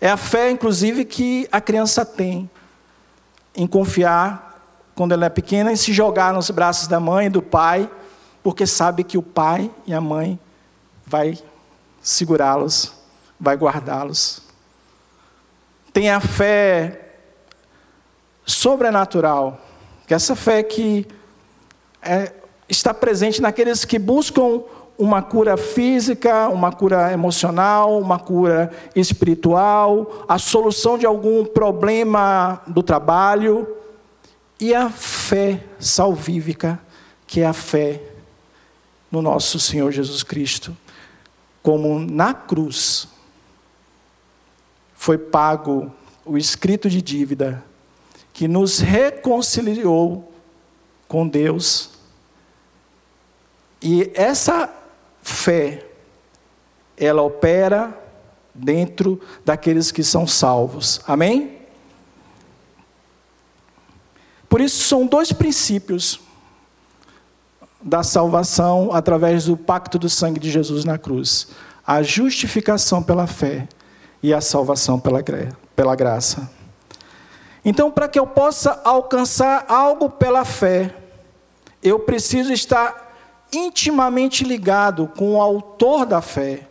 É 0.00 0.10
a 0.10 0.16
fé, 0.16 0.50
inclusive, 0.50 1.04
que 1.04 1.46
a 1.52 1.60
criança 1.60 2.04
tem 2.04 2.50
em 3.54 3.66
confiar, 3.66 4.50
quando 4.94 5.12
ela 5.12 5.26
é 5.26 5.28
pequena, 5.28 5.70
em 5.70 5.76
se 5.76 5.92
jogar 5.92 6.32
nos 6.32 6.50
braços 6.50 6.88
da 6.88 6.98
mãe 6.98 7.26
e 7.26 7.30
do 7.30 7.42
pai, 7.42 7.88
porque 8.42 8.66
sabe 8.66 9.04
que 9.04 9.18
o 9.18 9.22
pai 9.22 9.70
e 9.86 9.92
a 9.92 10.00
mãe 10.00 10.40
vai 11.06 11.38
segurá-los, 12.00 12.92
vai 13.38 13.56
guardá-los. 13.56 14.40
Tem 15.92 16.10
a 16.10 16.20
fé 16.20 17.16
sobrenatural, 18.46 19.60
que 20.06 20.14
é 20.14 20.16
essa 20.16 20.34
fé 20.34 20.62
que 20.62 21.06
é, 22.00 22.32
está 22.68 22.94
presente 22.94 23.42
naqueles 23.42 23.84
que 23.84 23.98
buscam 23.98 24.62
uma 25.00 25.22
cura 25.22 25.56
física, 25.56 26.50
uma 26.50 26.70
cura 26.70 27.10
emocional, 27.10 27.98
uma 27.98 28.18
cura 28.18 28.70
espiritual, 28.94 30.26
a 30.28 30.38
solução 30.38 30.98
de 30.98 31.06
algum 31.06 31.42
problema 31.42 32.60
do 32.66 32.82
trabalho 32.82 33.66
e 34.60 34.74
a 34.74 34.90
fé 34.90 35.64
salvífica, 35.78 36.78
que 37.26 37.40
é 37.40 37.46
a 37.46 37.54
fé 37.54 38.02
no 39.10 39.22
nosso 39.22 39.58
Senhor 39.58 39.90
Jesus 39.90 40.22
Cristo, 40.22 40.76
como 41.62 41.98
na 41.98 42.34
cruz 42.34 43.08
foi 44.94 45.16
pago 45.16 45.90
o 46.26 46.36
escrito 46.36 46.90
de 46.90 47.00
dívida 47.00 47.64
que 48.34 48.46
nos 48.46 48.80
reconciliou 48.80 50.30
com 51.08 51.26
Deus. 51.26 51.88
E 53.80 54.10
essa 54.14 54.79
fé, 55.22 55.86
ela 56.96 57.22
opera 57.22 57.96
dentro 58.54 59.20
daqueles 59.44 59.90
que 59.90 60.02
são 60.02 60.26
salvos. 60.26 61.00
Amém? 61.06 61.58
Por 64.48 64.60
isso, 64.60 64.82
são 64.82 65.06
dois 65.06 65.32
princípios 65.32 66.20
da 67.80 68.02
salvação 68.02 68.90
através 68.92 69.46
do 69.46 69.56
pacto 69.56 69.98
do 69.98 70.08
sangue 70.08 70.40
de 70.40 70.50
Jesus 70.50 70.84
na 70.84 70.98
cruz: 70.98 71.48
a 71.86 72.02
justificação 72.02 73.02
pela 73.02 73.26
fé 73.26 73.68
e 74.22 74.34
a 74.34 74.40
salvação 74.40 74.98
pela, 74.98 75.22
pela 75.74 75.96
graça. 75.96 76.50
Então, 77.64 77.90
para 77.90 78.08
que 78.08 78.18
eu 78.18 78.26
possa 78.26 78.80
alcançar 78.84 79.66
algo 79.68 80.08
pela 80.08 80.44
fé, 80.44 80.94
eu 81.82 81.98
preciso 81.98 82.52
estar 82.52 83.09
intimamente 83.52 84.44
ligado 84.44 85.10
com 85.16 85.34
o 85.34 85.40
autor 85.40 86.06
da 86.06 86.20
fé, 86.20 86.68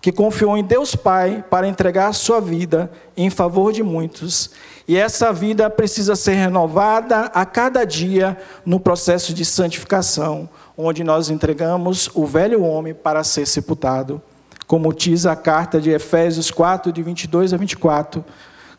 que 0.00 0.10
confiou 0.10 0.56
em 0.56 0.64
Deus 0.64 0.96
Pai 0.96 1.44
para 1.48 1.68
entregar 1.68 2.08
a 2.08 2.12
sua 2.12 2.40
vida 2.40 2.90
em 3.16 3.30
favor 3.30 3.72
de 3.72 3.82
muitos. 3.82 4.50
E 4.86 4.96
essa 4.96 5.32
vida 5.32 5.70
precisa 5.70 6.16
ser 6.16 6.34
renovada 6.34 7.26
a 7.26 7.46
cada 7.46 7.84
dia 7.84 8.36
no 8.66 8.80
processo 8.80 9.32
de 9.32 9.44
santificação, 9.44 10.48
onde 10.76 11.04
nós 11.04 11.30
entregamos 11.30 12.10
o 12.14 12.26
velho 12.26 12.64
homem 12.64 12.92
para 12.92 13.22
ser 13.22 13.46
sepultado. 13.46 14.20
Como 14.66 14.92
diz 14.92 15.24
a 15.24 15.36
carta 15.36 15.80
de 15.80 15.90
Efésios 15.90 16.50
4, 16.50 16.92
de 16.92 17.02
22 17.02 17.52
a 17.52 17.56
24. 17.56 18.24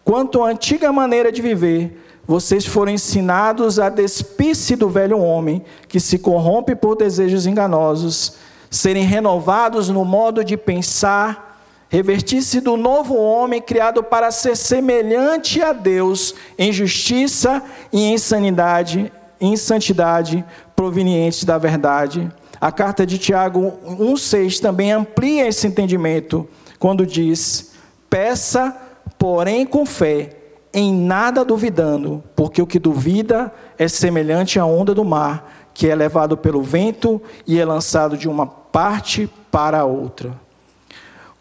Quanto 0.04 0.44
à 0.44 0.50
antiga 0.50 0.92
maneira 0.92 1.32
de 1.32 1.42
viver, 1.42 2.13
vocês 2.26 2.66
foram 2.66 2.94
ensinados 2.94 3.80
a 3.80 3.90
despir-se 3.90 4.76
do 4.76 4.90
velho 4.90 5.20
homem, 5.20 5.64
que 5.90 6.00
se 6.00 6.18
corrompe 6.18 6.74
por 6.74 6.96
desejos 6.96 7.46
enganosos, 7.46 8.36
serem 8.70 9.04
renovados 9.04 9.90
no 9.90 10.06
modo 10.06 10.44
de 10.44 10.56
pensar, 10.56 11.62
revertir-se 11.90 12.62
do 12.62 12.78
novo 12.78 13.16
homem 13.16 13.62
criado 13.62 14.02
para 14.02 14.32
ser 14.32 14.56
semelhante 14.56 15.62
a 15.62 15.74
Deus 15.74 16.34
em 16.58 16.72
justiça 16.72 17.62
e 17.92 18.06
em 18.06 18.18
sanidade, 18.18 19.12
em 19.40 19.58
santidade 19.58 20.44
provenientes 20.76 21.44
da 21.44 21.58
verdade. 21.58 22.32
A 22.60 22.72
carta 22.72 23.06
de 23.06 23.18
Tiago 23.18 23.74
1,6 23.86 24.60
também 24.62 24.94
amplia 24.94 25.48
esse 25.48 25.68
entendimento, 25.68 26.48
quando 26.80 27.06
diz: 27.06 27.74
peça, 28.10 28.76
porém 29.20 29.66
com 29.66 29.86
fé 29.86 30.43
em 30.74 30.94
nada 30.94 31.46
duvidando, 31.46 32.24
porque 32.36 32.62
o 32.62 32.68
que 32.68 32.80
duvida 32.80 33.54
é 33.78 33.88
semelhante 33.88 34.60
à 34.60 34.66
onda 34.66 34.94
do 34.94 35.06
mar, 35.06 35.70
que 35.74 35.88
é 35.88 35.96
levado 35.96 36.36
pelo 36.36 36.64
vento 36.64 37.22
e 37.46 37.60
é 37.60 37.66
lançado 37.66 38.18
de 38.18 38.28
uma 38.28 38.48
parte 38.48 39.30
para 39.52 39.82
a 39.82 39.86
outra. 39.86 40.34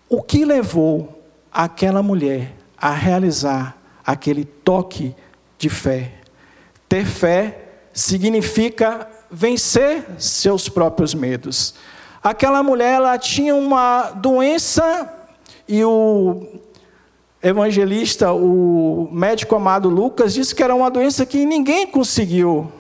O 0.09 0.23
que 0.23 0.45
levou 0.45 1.23
aquela 1.51 2.03
mulher 2.03 2.53
a 2.77 2.91
realizar 2.91 3.77
aquele 4.05 4.45
toque 4.45 5.15
de 5.59 5.71
fé? 5.71 6.13
Ter 6.89 7.07
fé 7.07 7.59
significa 7.93 9.09
vencer 9.31 10.05
seus 10.19 10.69
próprios 10.69 11.15
medos. 11.15 11.75
Aquela 12.23 12.63
mulher 12.63 12.95
ela 12.95 13.19
tinha 13.19 13.55
uma 13.55 14.11
doença 14.11 15.11
e 15.67 15.83
o 15.83 16.61
evangelista, 17.43 18.33
o 18.33 19.09
médico 19.11 19.57
amado 19.57 19.89
Lucas, 19.89 20.33
disse 20.33 20.55
que 20.55 20.63
era 20.63 20.75
uma 20.75 20.91
doença 20.91 21.27
que 21.27 21.45
ninguém 21.45 21.87
conseguiu 21.87 22.71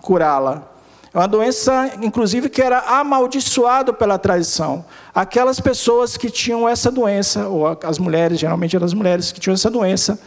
curá-la. 0.00 0.68
É 1.12 1.18
uma 1.18 1.26
doença, 1.26 1.90
inclusive, 2.02 2.48
que 2.48 2.62
era 2.62 2.78
amaldiçoado 2.78 3.92
pela 3.94 4.18
tradição. 4.18 4.84
Aquelas 5.12 5.58
pessoas 5.58 6.16
que 6.16 6.30
tinham 6.30 6.68
essa 6.68 6.90
doença, 6.90 7.48
ou 7.48 7.66
as 7.82 7.98
mulheres, 7.98 8.38
geralmente 8.38 8.76
eram 8.76 8.86
as 8.86 8.94
mulheres 8.94 9.32
que 9.32 9.40
tinham 9.40 9.54
essa 9.54 9.70
doença, 9.70 10.20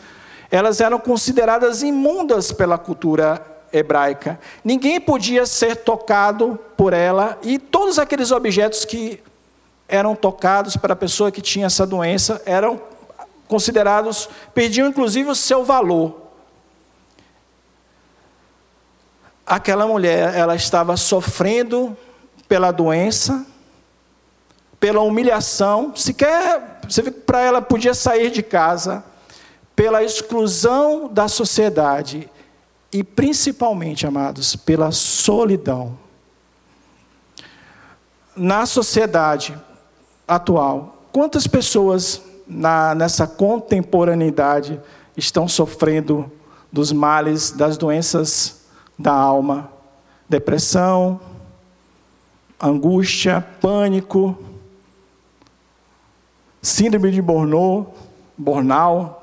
elas 0.51 0.81
eram 0.81 0.99
consideradas 0.99 1.81
imundas 1.81 2.51
pela 2.51 2.77
cultura 2.77 3.41
hebraica. 3.71 4.39
Ninguém 4.63 4.99
podia 4.99 5.45
ser 5.45 5.77
tocado 5.77 6.59
por 6.75 6.93
ela, 6.93 7.37
e 7.43 7.57
todos 7.57 7.97
aqueles 7.97 8.31
objetos 8.31 8.83
que 8.83 9.21
eram 9.87 10.15
tocados 10.15 10.75
para 10.75 10.93
a 10.93 10.97
pessoa 10.97 11.31
que 11.31 11.41
tinha 11.41 11.67
essa 11.67 11.85
doença 11.85 12.41
eram 12.45 12.79
considerados, 13.47 14.29
perdiam 14.53 14.87
inclusive 14.87 15.29
o 15.29 15.35
seu 15.35 15.63
valor. 15.63 16.21
Aquela 19.45 19.85
mulher, 19.85 20.33
ela 20.35 20.55
estava 20.55 20.95
sofrendo 20.95 21.95
pela 22.47 22.71
doença, 22.71 23.45
pela 24.79 25.01
humilhação, 25.01 25.95
sequer 25.95 26.79
para 27.25 27.41
ela 27.41 27.61
podia 27.61 27.93
sair 27.93 28.31
de 28.31 28.43
casa, 28.43 29.03
pela 29.75 30.03
exclusão 30.03 31.07
da 31.07 31.27
sociedade 31.27 32.29
e 32.91 33.03
principalmente, 33.03 34.05
amados, 34.05 34.55
pela 34.55 34.91
solidão. 34.91 35.97
Na 38.35 38.65
sociedade 38.65 39.57
atual, 40.27 41.05
quantas 41.11 41.47
pessoas 41.47 42.21
na, 42.47 42.93
nessa 42.95 43.27
contemporaneidade 43.27 44.79
estão 45.15 45.47
sofrendo 45.47 46.31
dos 46.71 46.91
males, 46.91 47.51
das 47.51 47.77
doenças 47.77 48.61
da 48.97 49.13
alma, 49.13 49.69
depressão, 50.27 51.19
angústia, 52.59 53.45
pânico, 53.61 54.37
síndrome 56.61 57.11
de 57.11 57.21
Burnout, 57.21 57.89
burnout. 58.37 59.15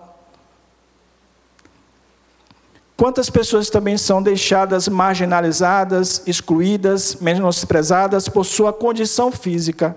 Quantas 2.96 3.30
pessoas 3.30 3.70
também 3.70 3.96
são 3.96 4.22
deixadas 4.22 4.87
marginalizadas, 4.87 6.22
excluídas, 6.26 7.16
menosprezadas 7.16 8.28
por 8.28 8.44
sua 8.44 8.74
condição 8.74 9.33
física? 9.33 9.96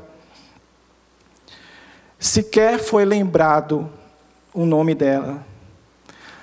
Sequer 2.23 2.79
foi 2.79 3.03
lembrado 3.03 3.89
o 4.53 4.65
nome 4.65 4.95
dela. 4.95 5.45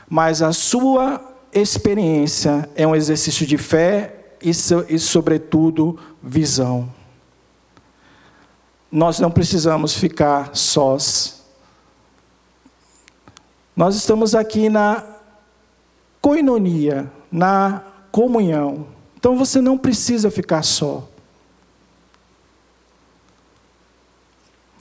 Mas 0.09 0.43
a 0.43 0.53
sua 0.53 1.21
experiência 1.53 2.69
é 2.75 2.87
um 2.87 2.95
exercício 2.95 3.47
de 3.47 3.57
fé 3.57 4.35
e, 4.43 4.51
e 4.51 4.99
sobretudo, 4.99 5.99
visão. 6.23 6.93
Nós 8.93 9.21
não 9.21 9.31
precisamos 9.31 9.95
ficar 9.95 10.55
sós. 10.55 11.45
Nós 13.75 13.97
estamos 13.97 14.35
aqui 14.35 14.69
na 14.69 15.05
coinonia, 16.21 17.11
na 17.33 17.85
comunhão. 18.13 18.87
Então 19.17 19.37
você 19.37 19.61
não 19.61 19.79
precisa 19.79 20.31
ficar 20.31 20.63
só. 20.63 21.09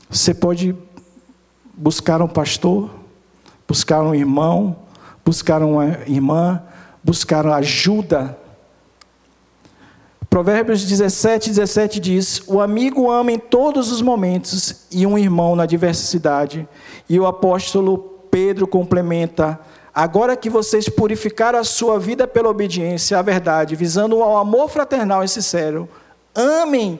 Você 0.09 0.33
pode 0.33 0.73
buscar 1.79 2.21
um 2.21 2.27
pastor, 2.27 2.89
buscar 3.65 4.01
um 4.01 4.13
irmão, 4.13 4.75
buscar 5.23 5.63
uma 5.63 5.97
irmã, 6.05 6.61
buscar 7.01 7.47
ajuda. 7.47 8.37
Provérbios 10.29 10.83
17, 10.83 11.49
17 11.49 11.99
diz: 12.01 12.43
O 12.47 12.59
amigo 12.59 13.09
ama 13.09 13.31
em 13.31 13.39
todos 13.39 13.91
os 13.91 14.01
momentos 14.01 14.87
e 14.91 15.07
um 15.07 15.17
irmão 15.17 15.55
na 15.55 15.65
diversidade. 15.65 16.67
E 17.09 17.17
o 17.17 17.25
apóstolo 17.25 17.97
Pedro 18.29 18.67
complementa: 18.67 19.57
Agora 19.95 20.35
que 20.35 20.49
vocês 20.49 20.89
purificaram 20.89 21.59
a 21.59 21.63
sua 21.63 21.97
vida 21.97 22.27
pela 22.27 22.49
obediência 22.49 23.17
à 23.17 23.21
verdade, 23.21 23.77
visando 23.77 24.21
ao 24.21 24.37
amor 24.37 24.69
fraternal 24.69 25.23
e 25.23 25.29
sincero, 25.29 25.87
amem 26.35 26.99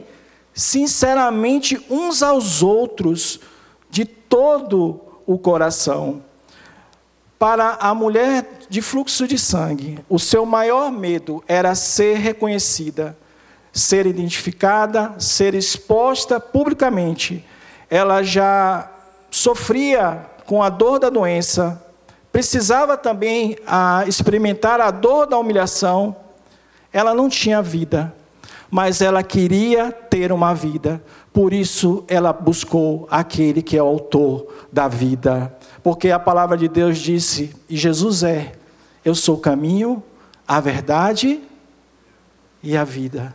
sinceramente 0.54 1.86
uns 1.90 2.24
aos 2.24 2.64
outros 2.64 3.42
de 3.90 4.06
todo 4.06 5.02
o 5.26 5.38
coração. 5.38 6.22
Para 7.38 7.78
a 7.80 7.94
mulher 7.94 8.46
de 8.70 8.82
fluxo 8.82 9.28
de 9.28 9.38
sangue, 9.38 10.00
o 10.10 10.20
seu 10.20 10.46
maior 10.46 10.92
medo 10.92 11.44
era 11.48 11.74
ser 11.74 12.18
reconhecida, 12.18 13.18
ser 13.72 14.06
identificada, 14.06 15.16
ser 15.20 15.54
exposta 15.54 16.40
publicamente. 16.40 17.46
Ela 17.90 18.22
já 18.22 18.92
sofria 19.32 20.26
com 20.46 20.62
a 20.62 20.70
dor 20.70 21.00
da 21.00 21.10
doença, 21.10 21.82
precisava 22.32 22.98
também 22.98 23.58
a, 23.66 24.04
experimentar 24.08 24.82
a 24.82 24.92
dor 24.92 25.26
da 25.26 25.38
humilhação. 25.38 26.16
Ela 26.92 27.14
não 27.14 27.30
tinha 27.30 27.62
vida, 27.62 28.14
mas 28.72 29.02
ela 29.02 29.24
queria 29.24 29.92
ter 29.92 30.32
uma 30.32 30.54
vida. 30.54 31.04
Por 31.34 31.54
isso 31.54 32.04
ela 32.08 32.34
buscou 32.34 33.08
aquele 33.10 33.62
que 33.62 33.78
é 33.78 33.84
o 33.84 33.88
autor 33.88 34.48
da 34.72 34.88
vida 34.88 35.58
porque 35.84 36.12
a 36.12 36.20
palavra 36.20 36.58
de 36.58 36.68
Deus 36.68 36.98
disse, 36.98 37.56
e 37.70 37.76
Jesus 37.76 38.24
é: 38.24 38.54
Eu 39.04 39.16
sou 39.16 39.36
o 39.36 39.40
caminho, 39.40 40.04
a 40.48 40.60
verdade 40.60 41.42
e 42.62 42.76
a 42.76 42.84
vida. 42.84 43.34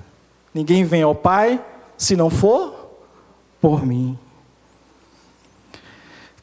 Ninguém 0.52 0.84
vem 0.84 1.02
ao 1.02 1.14
Pai 1.14 1.62
se 1.96 2.16
não 2.16 2.28
for 2.28 2.90
por 3.60 3.84
mim. 3.84 4.18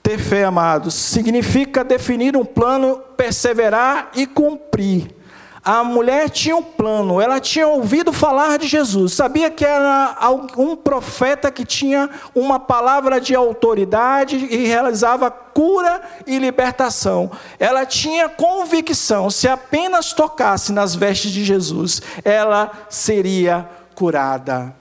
Ter 0.02 0.18
fé, 0.18 0.44
amados, 0.44 0.96
significa 0.96 1.84
definir 1.84 2.36
um 2.36 2.44
plano, 2.44 2.98
perseverar 3.16 4.12
e 4.16 4.26
cumprir. 4.26 5.16
A 5.64 5.84
mulher 5.84 6.28
tinha 6.32 6.56
um 6.56 6.64
plano, 6.64 7.22
ela 7.22 7.40
tinha 7.40 7.68
ouvido 7.68 8.12
falar 8.12 8.58
de 8.58 8.68
Jesus, 8.68 9.14
sabia 9.14 9.52
que 9.52 9.64
era 9.64 10.18
um 10.58 10.76
profeta 10.76 11.52
que 11.52 11.64
tinha 11.64 12.10
uma 12.34 12.60
palavra 12.60 13.22
de 13.22 13.36
autoridade 13.36 14.38
e 14.38 14.66
realizava 14.66 15.30
cura 15.30 16.02
e 16.26 16.40
libertação. 16.40 17.30
Ela 17.60 17.86
tinha 17.86 18.28
convicção, 18.28 19.30
se 19.30 19.48
apenas 19.48 20.14
tocasse 20.14 20.74
nas 20.74 20.96
vestes 20.96 21.32
de 21.32 21.44
Jesus, 21.44 22.02
ela 22.26 22.72
seria 22.90 23.70
curada. 23.94 24.74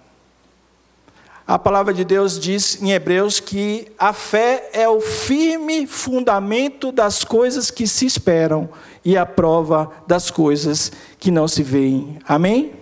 A 1.47 1.59
palavra 1.59 1.93
de 1.93 2.05
Deus 2.05 2.39
diz 2.39 2.81
em 2.81 2.93
Hebreus 2.93 3.39
que 3.39 3.91
a 3.99 4.15
fé 4.15 4.71
é 4.73 4.89
o 4.89 5.01
firme 5.01 5.87
fundamento 5.87 6.91
das 6.91 7.23
coisas 7.23 7.71
que 7.71 7.87
se 7.87 8.07
esperam 8.07 8.71
e 9.05 9.17
a 9.17 9.25
prova 9.25 9.91
das 10.07 10.31
coisas 10.31 10.93
que 11.19 11.31
não 11.31 11.49
se 11.49 11.63
veem. 11.63 12.19
Amém? 12.27 12.73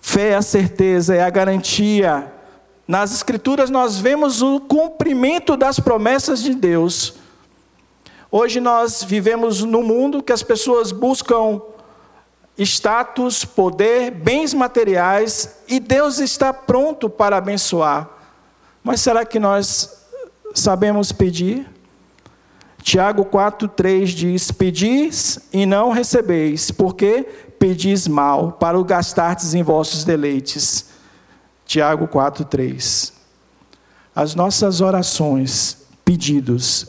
Fé 0.00 0.30
é 0.30 0.36
a 0.36 0.42
certeza, 0.42 1.14
é 1.14 1.22
a 1.22 1.30
garantia. 1.30 2.32
Nas 2.86 3.12
Escrituras 3.12 3.68
nós 3.68 3.98
vemos 3.98 4.42
o 4.42 4.60
cumprimento 4.60 5.56
das 5.56 5.78
promessas 5.78 6.42
de 6.42 6.54
Deus. 6.54 7.14
Hoje 8.30 8.60
nós 8.60 9.02
vivemos 9.02 9.62
num 9.62 9.82
mundo 9.82 10.22
que 10.22 10.32
as 10.32 10.42
pessoas 10.42 10.92
buscam 10.92 11.60
status, 12.58 13.44
poder, 13.44 14.10
bens 14.10 14.52
materiais 14.52 15.58
e 15.68 15.78
Deus 15.78 16.18
está 16.18 16.52
pronto 16.52 17.08
para 17.08 17.36
abençoar. 17.36 18.08
Mas 18.82 19.00
será 19.00 19.24
que 19.24 19.38
nós 19.38 20.06
sabemos 20.54 21.12
pedir? 21.12 21.66
Tiago 22.88 23.26
4,3 23.26 24.06
diz: 24.06 24.50
Pedis 24.50 25.38
e 25.52 25.66
não 25.66 25.90
recebeis, 25.90 26.70
porque 26.70 27.28
pedis 27.58 28.08
mal, 28.08 28.52
para 28.52 28.80
o 28.80 28.84
gastardes 28.84 29.52
em 29.52 29.62
vossos 29.62 30.04
deleites. 30.04 30.86
Tiago 31.66 32.08
4,3. 32.08 33.12
As 34.16 34.34
nossas 34.34 34.80
orações, 34.80 35.76
pedidos, 36.02 36.86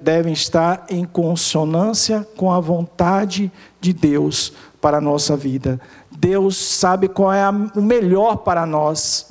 devem 0.00 0.32
estar 0.32 0.86
em 0.88 1.04
consonância 1.04 2.26
com 2.34 2.50
a 2.50 2.58
vontade 2.58 3.52
de 3.78 3.92
Deus 3.92 4.54
para 4.80 4.96
a 4.96 5.02
nossa 5.02 5.36
vida. 5.36 5.78
Deus 6.10 6.56
sabe 6.56 7.08
qual 7.08 7.30
é 7.30 7.46
o 7.76 7.82
melhor 7.82 8.36
para 8.36 8.64
nós. 8.64 9.27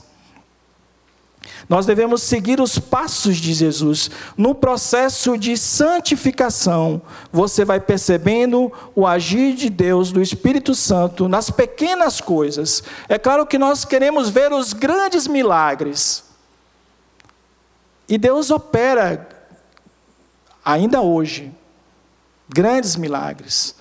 Nós 1.69 1.85
devemos 1.85 2.23
seguir 2.23 2.61
os 2.61 2.79
passos 2.79 3.37
de 3.37 3.53
Jesus. 3.53 4.09
No 4.37 4.55
processo 4.55 5.37
de 5.37 5.57
santificação, 5.57 7.01
você 7.31 7.65
vai 7.65 7.79
percebendo 7.79 8.71
o 8.95 9.05
agir 9.05 9.53
de 9.53 9.69
Deus, 9.69 10.11
do 10.11 10.21
Espírito 10.21 10.73
Santo, 10.73 11.27
nas 11.27 11.49
pequenas 11.49 12.21
coisas. 12.21 12.83
É 13.09 13.19
claro 13.19 13.45
que 13.45 13.57
nós 13.57 13.83
queremos 13.83 14.29
ver 14.29 14.53
os 14.53 14.71
grandes 14.71 15.27
milagres. 15.27 16.23
E 18.07 18.17
Deus 18.17 18.49
opera, 18.49 19.27
ainda 20.63 21.01
hoje, 21.01 21.51
grandes 22.47 22.95
milagres. 22.95 23.75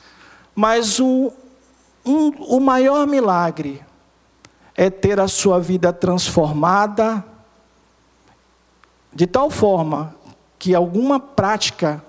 Mas 0.56 0.98
o, 0.98 1.32
um, 2.04 2.30
o 2.56 2.58
maior 2.58 3.06
milagre 3.06 3.80
é 4.74 4.90
ter 4.90 5.20
a 5.20 5.28
sua 5.28 5.60
vida 5.60 5.92
transformada 5.92 7.24
de 9.16 9.26
tal 9.26 9.48
forma 9.48 10.14
que 10.58 10.74
alguma 10.74 11.18
prática 11.18 12.04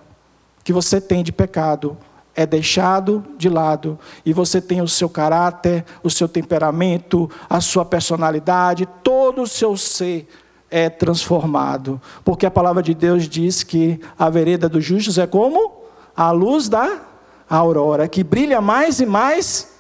que 0.62 0.74
você 0.74 1.00
tem 1.00 1.24
de 1.24 1.32
pecado 1.32 1.98
é 2.36 2.46
deixado 2.46 3.24
de 3.38 3.48
lado 3.48 3.98
e 4.26 4.34
você 4.34 4.60
tem 4.60 4.82
o 4.82 4.88
seu 4.90 5.08
caráter, 5.08 5.86
o 6.04 6.10
seu 6.10 6.28
temperamento, 6.28 7.32
a 7.50 7.62
sua 7.62 7.86
personalidade, 7.86 8.86
todo 9.02 9.42
o 9.42 9.48
seu 9.48 9.78
ser 9.78 10.28
é 10.70 10.90
transformado. 10.90 12.00
Porque 12.26 12.46
a 12.46 12.52
palavra 12.52 12.84
de 12.84 12.94
Deus 12.94 13.30
diz 13.30 13.64
que 13.64 14.02
a 14.20 14.30
vereda 14.30 14.68
dos 14.68 14.84
justos 14.84 15.18
é 15.18 15.26
como 15.26 15.84
a 16.14 16.32
luz 16.32 16.68
da 16.68 17.04
aurora, 17.50 18.06
que 18.10 18.22
brilha 18.22 18.60
mais 18.60 19.00
e 19.00 19.06
mais 19.06 19.72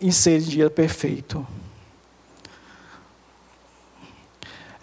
em 0.00 0.12
ser 0.12 0.40
dia 0.40 0.70
perfeito. 0.70 1.44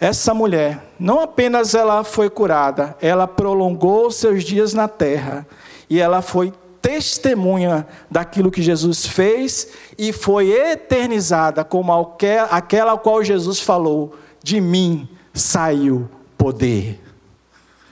Essa 0.00 0.34
mulher, 0.34 0.84
não 0.98 1.20
apenas 1.20 1.74
ela 1.74 2.02
foi 2.02 2.28
curada, 2.28 2.96
ela 3.00 3.26
prolongou 3.26 4.10
seus 4.10 4.42
dias 4.42 4.74
na 4.74 4.88
terra 4.88 5.46
e 5.88 6.00
ela 6.00 6.20
foi 6.20 6.52
testemunha 6.82 7.86
daquilo 8.10 8.50
que 8.50 8.60
Jesus 8.60 9.06
fez 9.06 9.68
e 9.96 10.12
foi 10.12 10.50
eternizada 10.50 11.64
como 11.64 11.92
aquela 12.50 12.92
a 12.92 12.98
qual 12.98 13.24
Jesus 13.24 13.60
falou: 13.60 14.14
de 14.42 14.60
mim 14.60 15.08
saiu 15.32 16.08
poder. 16.36 17.00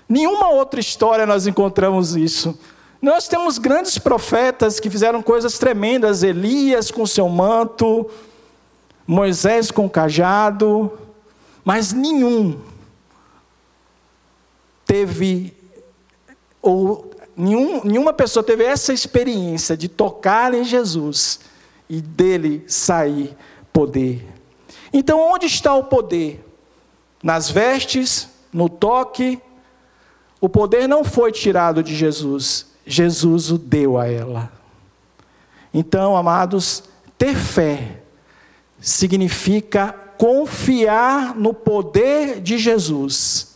Nenhuma 0.09 0.51
outra 0.51 0.79
história 0.79 1.25
nós 1.25 1.47
encontramos 1.47 2.15
isso. 2.15 2.59
Nós 3.01 3.27
temos 3.27 3.57
grandes 3.57 3.97
profetas 3.97 4.79
que 4.79 4.91
fizeram 4.91 5.23
coisas 5.23 5.59
tremendas: 5.59 6.23
Elias 6.23 6.91
com 6.91 7.07
seu 7.07 7.29
manto, 7.31 8.11
Moisés 9.07 9.71
com 9.71 9.87
o 9.87 9.91
cajado, 9.91 10.93
mas 11.65 11.93
nenhum 11.93 12.61
teve, 14.85 15.57
ou 16.61 17.11
nenhum, 17.37 17.83
nenhuma 17.85 18.13
pessoa 18.13 18.43
teve 18.43 18.65
essa 18.65 18.93
experiência 18.93 19.77
de 19.77 19.89
tocar 19.89 20.53
em 20.55 20.65
Jesus 20.65 21.41
e 21.89 22.01
dele 22.01 22.65
sair 22.67 23.37
poder. 23.73 24.27
Então, 24.93 25.21
onde 25.21 25.47
está 25.47 25.75
o 25.75 25.85
poder? 25.85 26.45
Nas 27.23 27.51
vestes, 27.51 28.29
no 28.53 28.69
toque. 28.69 29.41
O 30.41 30.49
poder 30.49 30.89
não 30.89 31.05
foi 31.05 31.33
tirado 31.33 31.83
de 31.83 31.95
Jesus, 31.95 32.67
Jesus 32.85 33.51
o 33.51 33.57
deu 33.57 33.97
a 33.97 34.07
ela. 34.07 34.53
Então, 35.73 36.17
amados, 36.17 36.85
ter 37.17 37.35
fé 37.37 38.03
significa 38.81 39.95
confiar 40.19 41.35
no 41.37 41.53
poder 41.53 42.41
de 42.41 42.59
Jesus. 42.59 43.53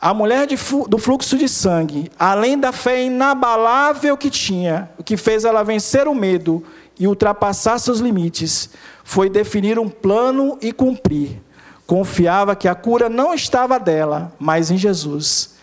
A 0.00 0.14
mulher 0.14 0.46
de, 0.46 0.56
do 0.88 0.96
fluxo 0.96 1.36
de 1.36 1.46
sangue, 1.46 2.10
além 2.18 2.58
da 2.58 2.72
fé 2.72 3.02
inabalável 3.02 4.16
que 4.16 4.30
tinha, 4.30 4.90
o 4.96 5.04
que 5.04 5.16
fez 5.16 5.44
ela 5.44 5.62
vencer 5.62 6.08
o 6.08 6.14
medo 6.14 6.64
e 6.98 7.06
ultrapassar 7.06 7.78
seus 7.78 7.98
limites, 7.98 8.70
foi 9.04 9.28
definir 9.28 9.78
um 9.78 9.88
plano 9.88 10.58
e 10.62 10.72
cumprir. 10.72 11.42
Confiava 11.86 12.56
que 12.56 12.66
a 12.66 12.74
cura 12.74 13.08
não 13.10 13.34
estava 13.34 13.78
dela, 13.78 14.32
mas 14.38 14.70
em 14.70 14.78
Jesus. 14.78 15.56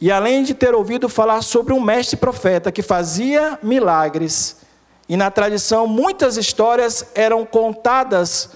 E 0.00 0.10
além 0.12 0.44
de 0.44 0.54
ter 0.54 0.74
ouvido 0.74 1.08
falar 1.08 1.42
sobre 1.42 1.74
um 1.74 1.80
mestre 1.80 2.16
profeta 2.16 2.70
que 2.70 2.82
fazia 2.82 3.58
milagres, 3.62 4.58
e 5.08 5.16
na 5.16 5.30
tradição 5.30 5.88
muitas 5.88 6.36
histórias 6.36 7.06
eram 7.14 7.44
contadas 7.44 8.50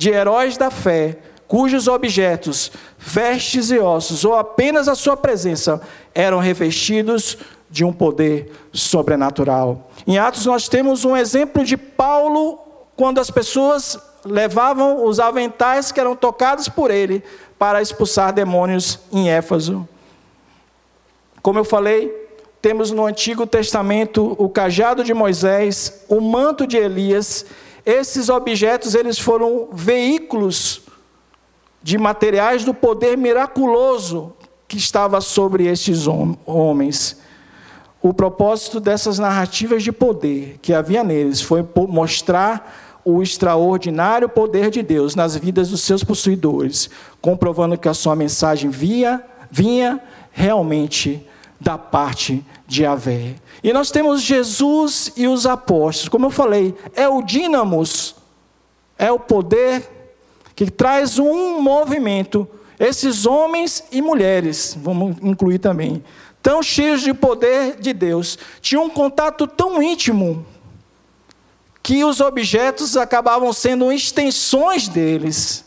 de 0.00 0.08
heróis 0.08 0.56
da 0.56 0.70
fé, 0.70 1.18
cujos 1.46 1.86
objetos, 1.86 2.72
vestes 2.98 3.70
e 3.70 3.78
ossos, 3.78 4.24
ou 4.24 4.34
apenas 4.34 4.88
a 4.88 4.94
sua 4.94 5.14
presença, 5.14 5.78
eram 6.14 6.38
revestidos 6.38 7.36
de 7.68 7.84
um 7.84 7.92
poder 7.92 8.50
sobrenatural. 8.72 9.90
Em 10.06 10.16
Atos, 10.16 10.46
nós 10.46 10.70
temos 10.70 11.04
um 11.04 11.14
exemplo 11.14 11.66
de 11.66 11.76
Paulo, 11.76 12.58
quando 12.96 13.20
as 13.20 13.30
pessoas 13.30 13.98
levavam 14.24 15.04
os 15.04 15.20
aventais 15.20 15.92
que 15.92 16.00
eram 16.00 16.16
tocados 16.16 16.66
por 16.66 16.90
ele 16.90 17.22
para 17.58 17.82
expulsar 17.82 18.32
demônios 18.32 19.00
em 19.12 19.28
Éfaso. 19.28 19.86
Como 21.42 21.58
eu 21.58 21.64
falei, 21.64 22.10
temos 22.62 22.90
no 22.90 23.04
Antigo 23.04 23.46
Testamento 23.46 24.34
o 24.38 24.48
cajado 24.48 25.04
de 25.04 25.12
Moisés, 25.12 26.06
o 26.08 26.22
manto 26.22 26.66
de 26.66 26.78
Elias. 26.78 27.44
Esses 27.84 28.28
objetos 28.28 28.94
eles 28.94 29.18
foram 29.18 29.68
veículos 29.72 30.82
de 31.82 31.96
materiais 31.96 32.64
do 32.64 32.74
poder 32.74 33.16
miraculoso 33.16 34.34
que 34.68 34.76
estava 34.76 35.20
sobre 35.20 35.66
estes 35.66 36.06
homens. 36.46 37.18
O 38.02 38.14
propósito 38.14 38.80
dessas 38.80 39.18
narrativas 39.18 39.82
de 39.82 39.92
poder 39.92 40.58
que 40.62 40.72
havia 40.72 41.02
neles 41.02 41.40
foi 41.40 41.66
mostrar 41.88 43.00
o 43.04 43.22
extraordinário 43.22 44.28
poder 44.28 44.70
de 44.70 44.82
Deus 44.82 45.14
nas 45.14 45.36
vidas 45.36 45.70
dos 45.70 45.80
seus 45.80 46.04
possuidores, 46.04 46.90
comprovando 47.20 47.78
que 47.78 47.88
a 47.88 47.94
sua 47.94 48.14
mensagem 48.14 48.70
via, 48.70 49.24
vinha 49.50 50.00
realmente 50.30 51.26
da 51.60 51.76
parte 51.76 52.44
de 52.66 52.82
Yahvé. 52.82 53.36
E 53.62 53.72
nós 53.72 53.90
temos 53.90 54.22
Jesus 54.22 55.12
e 55.16 55.28
os 55.28 55.44
apóstolos. 55.44 56.08
Como 56.08 56.26
eu 56.26 56.30
falei, 56.30 56.74
é 56.94 57.06
o 57.06 57.20
dínamos, 57.20 58.14
é 58.98 59.12
o 59.12 59.20
poder 59.20 59.88
que 60.56 60.70
traz 60.70 61.18
um 61.18 61.60
movimento. 61.60 62.48
Esses 62.78 63.26
homens 63.26 63.84
e 63.92 64.00
mulheres, 64.00 64.76
vamos 64.80 65.16
incluir 65.22 65.58
também, 65.58 66.02
tão 66.42 66.62
cheios 66.62 67.02
de 67.02 67.12
poder 67.12 67.76
de 67.78 67.92
Deus, 67.92 68.38
tinham 68.62 68.84
um 68.84 68.90
contato 68.90 69.46
tão 69.46 69.82
íntimo 69.82 70.46
que 71.82 72.04
os 72.04 72.20
objetos 72.20 72.96
acabavam 72.96 73.52
sendo 73.52 73.92
extensões 73.92 74.88
deles. 74.88 75.64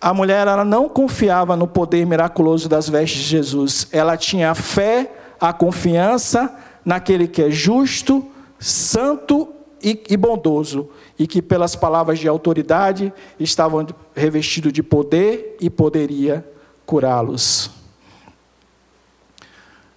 A 0.00 0.12
mulher 0.12 0.46
ela 0.46 0.64
não 0.64 0.88
confiava 0.88 1.56
no 1.56 1.66
poder 1.66 2.04
miraculoso 2.04 2.68
das 2.68 2.88
vestes 2.88 3.22
de 3.22 3.28
Jesus. 3.28 3.88
Ela 3.90 4.16
tinha 4.16 4.50
a 4.50 4.54
fé, 4.54 5.10
a 5.40 5.52
confiança 5.52 6.54
naquele 6.84 7.26
que 7.26 7.42
é 7.42 7.50
justo, 7.50 8.24
santo 8.58 9.48
e, 9.82 10.02
e 10.08 10.16
bondoso 10.16 10.88
e 11.18 11.26
que, 11.26 11.40
pelas 11.40 11.74
palavras 11.74 12.18
de 12.18 12.28
autoridade, 12.28 13.12
estavam 13.40 13.86
revestidos 14.14 14.72
de 14.72 14.82
poder 14.82 15.56
e 15.60 15.70
poderia 15.70 16.46
curá-los. 16.84 17.70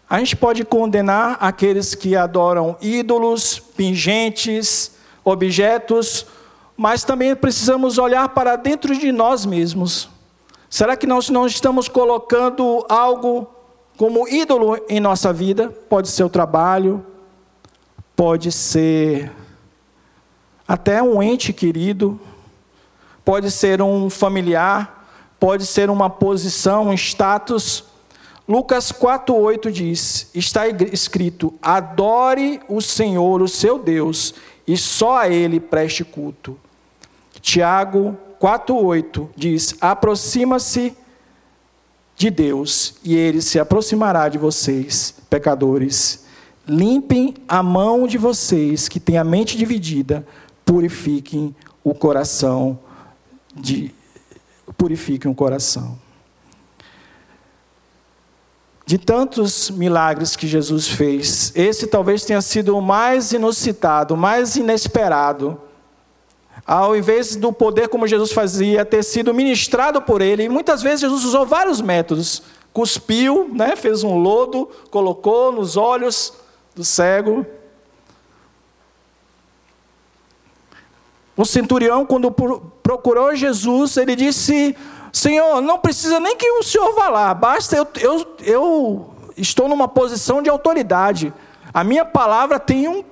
A 0.09 0.17
gente 0.17 0.35
pode 0.35 0.63
condenar 0.63 1.37
aqueles 1.39 1.93
que 1.93 2.15
adoram 2.15 2.75
ídolos, 2.81 3.59
pingentes, 3.59 4.93
objetos, 5.23 6.25
mas 6.79 7.03
também 7.03 7.35
precisamos 7.35 7.97
olhar 7.97 8.29
para 8.29 8.55
dentro 8.55 8.97
de 8.97 9.11
nós 9.11 9.45
mesmos. 9.45 10.07
Será 10.69 10.95
que 10.95 11.05
nós 11.05 11.29
não 11.29 11.45
estamos 11.45 11.89
colocando 11.89 12.85
algo 12.87 13.49
como 13.97 14.25
ídolo 14.29 14.79
em 14.87 14.97
nossa 14.97 15.33
vida? 15.33 15.67
Pode 15.89 16.07
ser 16.07 16.23
o 16.23 16.29
trabalho, 16.29 17.05
pode 18.15 18.49
ser 18.49 19.29
até 20.65 21.03
um 21.03 21.21
ente 21.21 21.51
querido, 21.51 22.17
pode 23.25 23.51
ser 23.51 23.81
um 23.81 24.09
familiar, 24.09 25.05
pode 25.37 25.65
ser 25.65 25.89
uma 25.89 26.09
posição, 26.09 26.87
um 26.87 26.93
status. 26.93 27.83
Lucas 28.47 28.89
4,8 28.89 29.69
diz: 29.69 30.31
está 30.33 30.65
escrito: 30.65 31.53
adore 31.61 32.61
o 32.69 32.79
Senhor, 32.79 33.41
o 33.41 33.49
seu 33.49 33.77
Deus, 33.77 34.33
e 34.65 34.77
só 34.77 35.17
a 35.17 35.27
Ele 35.27 35.59
preste 35.59 36.05
culto. 36.05 36.57
Tiago 37.41 38.17
4,8 38.39 39.29
diz: 39.35 39.75
aproxima-se 39.81 40.95
de 42.15 42.29
Deus, 42.29 42.95
e 43.03 43.15
Ele 43.15 43.41
se 43.41 43.59
aproximará 43.59 44.27
de 44.27 44.37
vocês, 44.37 45.15
pecadores. 45.29 46.25
Limpem 46.67 47.33
a 47.47 47.63
mão 47.63 48.05
de 48.05 48.17
vocês 48.17 48.87
que 48.87 48.99
têm 48.99 49.17
a 49.17 49.23
mente 49.23 49.57
dividida, 49.57 50.25
purifiquem 50.63 51.55
o 51.83 51.95
coração 51.95 52.77
de 53.55 53.91
purifiquem 54.77 55.29
o 55.29 55.35
coração. 55.35 55.97
De 58.85 58.97
tantos 58.97 59.69
milagres 59.69 60.35
que 60.35 60.47
Jesus 60.47 60.87
fez, 60.87 61.51
esse 61.55 61.87
talvez 61.87 62.23
tenha 62.25 62.41
sido 62.41 62.77
o 62.77 62.81
mais 62.81 63.31
inusitado, 63.33 64.13
o 64.13 64.17
mais 64.17 64.55
inesperado. 64.55 65.59
Ao 66.71 66.95
invés 66.95 67.35
do 67.35 67.51
poder 67.51 67.87
como 67.87 68.05
Jesus 68.05 68.31
fazia 68.31 68.85
ter 68.85 69.03
sido 69.03 69.33
ministrado 69.33 70.03
por 70.03 70.21
ele, 70.21 70.43
e 70.43 70.49
muitas 70.49 70.83
vezes 70.83 71.01
Jesus 71.01 71.25
usou 71.25 71.43
vários 71.43 71.81
métodos. 71.81 72.43
Cuspiu, 72.71 73.49
né, 73.51 73.75
fez 73.75 74.03
um 74.03 74.19
lodo, 74.19 74.69
colocou 74.91 75.51
nos 75.51 75.75
olhos 75.75 76.31
do 76.75 76.83
cego, 76.83 77.43
O 81.35 81.45
centurião, 81.45 82.05
quando 82.05 82.29
procurou 82.83 83.33
Jesus, 83.33 83.95
ele 83.95 84.13
disse: 84.13 84.75
Senhor, 85.13 85.61
não 85.61 85.79
precisa 85.79 86.19
nem 86.19 86.35
que 86.35 86.51
o 86.51 86.61
senhor 86.61 86.93
vá 86.93 87.07
lá, 87.07 87.33
basta 87.33 87.77
eu, 87.77 87.87
eu, 87.97 88.35
eu 88.41 89.13
estou 89.37 89.69
numa 89.69 89.87
posição 89.87 90.41
de 90.41 90.49
autoridade. 90.49 91.33
A 91.73 91.81
minha 91.81 92.03
palavra 92.03 92.59
tem 92.59 92.89
um, 92.89 93.05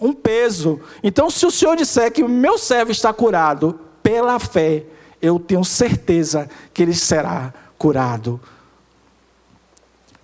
um 0.00 0.12
peso. 0.12 0.80
Então, 1.02 1.28
se 1.30 1.44
o 1.46 1.50
senhor 1.50 1.76
disser 1.76 2.12
que 2.12 2.22
o 2.22 2.28
meu 2.28 2.58
servo 2.58 2.90
está 2.90 3.12
curado 3.12 3.78
pela 4.02 4.38
fé, 4.38 4.84
eu 5.20 5.38
tenho 5.38 5.64
certeza 5.64 6.48
que 6.72 6.82
ele 6.82 6.94
será 6.94 7.52
curado. 7.76 8.40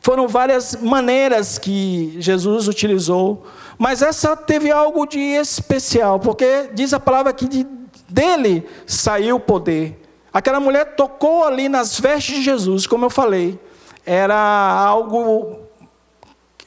Foram 0.00 0.28
várias 0.28 0.76
maneiras 0.76 1.58
que 1.58 2.16
Jesus 2.18 2.68
utilizou 2.68 3.44
mas 3.78 4.00
essa 4.00 4.36
teve 4.36 4.70
algo 4.70 5.06
de 5.06 5.18
especial, 5.18 6.18
porque 6.18 6.70
diz 6.72 6.94
a 6.94 7.00
palavra 7.00 7.32
que 7.32 7.46
de, 7.46 7.66
dele 8.08 8.66
saiu 8.86 9.36
o 9.36 9.40
poder. 9.40 10.00
Aquela 10.32 10.60
mulher 10.60 10.96
tocou 10.96 11.44
ali 11.44 11.68
nas 11.68 11.98
vestes 11.98 12.36
de 12.36 12.42
Jesus, 12.42 12.86
como 12.86 13.04
eu 13.04 13.10
falei. 13.10 13.58
Era 14.04 14.36
algo. 14.36 15.60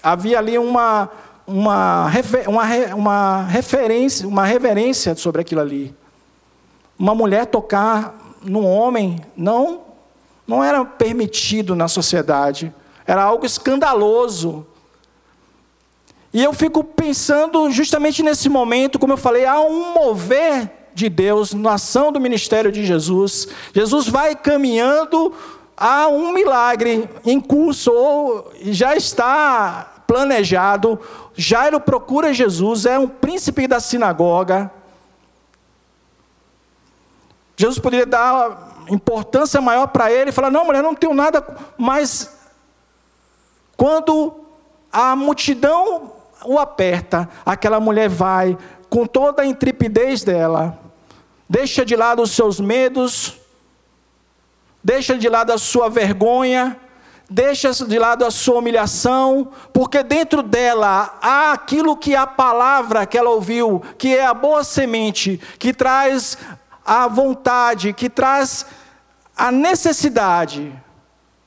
Havia 0.01 0.37
ali 0.37 0.57
uma, 0.57 1.09
uma, 1.49 2.11
uma, 2.47 2.95
uma 2.95 3.43
referência, 3.43 4.27
uma 4.27 4.45
reverência 4.45 5.15
sobre 5.15 5.41
aquilo 5.41 5.61
ali. 5.61 5.95
Uma 6.97 7.15
mulher 7.15 7.47
tocar 7.47 8.15
num 8.43 8.65
homem 8.65 9.19
não, 9.35 9.81
não 10.47 10.63
era 10.63 10.85
permitido 10.85 11.75
na 11.75 11.87
sociedade. 11.87 12.73
Era 13.05 13.23
algo 13.23 13.45
escandaloso. 13.45 14.65
E 16.31 16.43
eu 16.43 16.53
fico 16.53 16.83
pensando 16.83 17.71
justamente 17.71 18.21
nesse 18.21 18.47
momento, 18.47 18.99
como 18.99 19.13
eu 19.13 19.17
falei, 19.17 19.45
há 19.45 19.59
um 19.59 19.93
mover 19.93 20.71
de 20.93 21.09
Deus 21.09 21.53
na 21.53 21.73
ação 21.73 22.11
do 22.11 22.19
ministério 22.19 22.71
de 22.71 22.85
Jesus. 22.85 23.47
Jesus 23.73 24.07
vai 24.07 24.35
caminhando 24.35 25.33
a 25.75 26.07
um 26.09 26.31
milagre 26.33 27.09
em 27.25 27.39
curso, 27.39 27.91
ou 27.91 28.51
já 28.61 28.95
está 28.95 29.98
planejado. 30.09 30.99
Jairo 31.35 31.79
procura 31.79 32.33
Jesus, 32.33 32.87
é 32.87 32.97
um 32.97 33.07
príncipe 33.07 33.67
da 33.67 33.79
sinagoga. 33.79 34.71
Jesus 37.55 37.77
poderia 37.77 38.07
dar 38.07 38.85
importância 38.89 39.61
maior 39.61 39.85
para 39.85 40.11
ele 40.11 40.31
e 40.31 40.33
falar: 40.33 40.49
Não, 40.49 40.65
mulher, 40.65 40.81
não 40.81 40.95
tenho 40.95 41.13
nada. 41.13 41.45
Mas 41.77 42.39
quando 43.77 44.33
a 44.91 45.15
multidão 45.15 46.11
o 46.43 46.57
aperta, 46.57 47.29
aquela 47.45 47.79
mulher 47.79 48.09
vai 48.09 48.57
com 48.89 49.05
toda 49.05 49.43
a 49.43 49.45
intrepidez 49.45 50.23
dela, 50.23 50.79
deixa 51.47 51.85
de 51.85 51.95
lado 51.95 52.23
os 52.23 52.31
seus 52.31 52.59
medos, 52.59 53.37
deixa 54.83 55.15
de 55.15 55.29
lado 55.29 55.51
a 55.51 55.57
sua 55.59 55.87
vergonha, 55.87 56.79
deixa 57.29 57.71
de 57.71 57.99
lado 57.99 58.25
a 58.25 58.31
sua 58.31 58.59
humilhação, 58.59 59.49
porque 59.71 60.01
dentro 60.01 60.41
dela 60.41 61.17
há 61.21 61.51
aquilo 61.51 61.95
que 61.95 62.15
a 62.15 62.25
palavra 62.25 63.05
que 63.05 63.17
ela 63.17 63.29
ouviu, 63.29 63.81
que 63.97 64.15
é 64.15 64.25
a 64.25 64.33
boa 64.33 64.63
semente, 64.63 65.39
que 65.59 65.73
traz 65.73 66.37
a 66.85 67.07
vontade, 67.07 67.93
que 67.93 68.09
traz 68.09 68.65
a 69.37 69.51
necessidade 69.51 70.73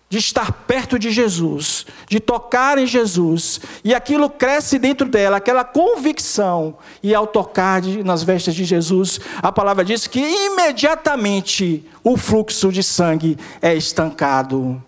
de 0.08 0.18
estar 0.18 0.52
perto 0.52 0.98
de 0.98 1.10
Jesus, 1.10 1.86
de 2.06 2.20
tocar 2.20 2.76
em 2.76 2.86
Jesus, 2.86 3.60
e 3.82 3.94
aquilo 3.94 4.28
cresce 4.28 4.78
dentro 4.78 5.08
dela, 5.08 5.38
aquela 5.38 5.64
convicção, 5.64 6.76
e 7.02 7.14
ao 7.14 7.26
tocar 7.26 7.80
de, 7.80 8.04
nas 8.04 8.22
vestes 8.22 8.54
de 8.54 8.62
Jesus, 8.62 9.18
a 9.42 9.50
palavra 9.50 9.82
diz 9.82 10.06
que 10.06 10.20
imediatamente 10.20 11.88
o 12.04 12.18
fluxo 12.18 12.70
de 12.70 12.82
sangue 12.82 13.38
é 13.62 13.74
estancado. 13.74 14.84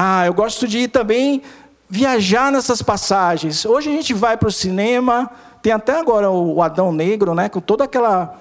Ah, 0.00 0.24
eu 0.26 0.32
gosto 0.32 0.68
de 0.68 0.78
ir 0.78 0.88
também 0.88 1.42
viajar 1.90 2.52
nessas 2.52 2.80
passagens. 2.80 3.64
Hoje 3.64 3.90
a 3.90 3.92
gente 3.92 4.14
vai 4.14 4.36
para 4.36 4.48
o 4.48 4.52
cinema, 4.52 5.28
tem 5.60 5.72
até 5.72 5.98
agora 5.98 6.30
o 6.30 6.62
Adão 6.62 6.92
Negro, 6.92 7.34
né, 7.34 7.48
com 7.48 7.58
toda 7.58 7.82
aquela. 7.82 8.36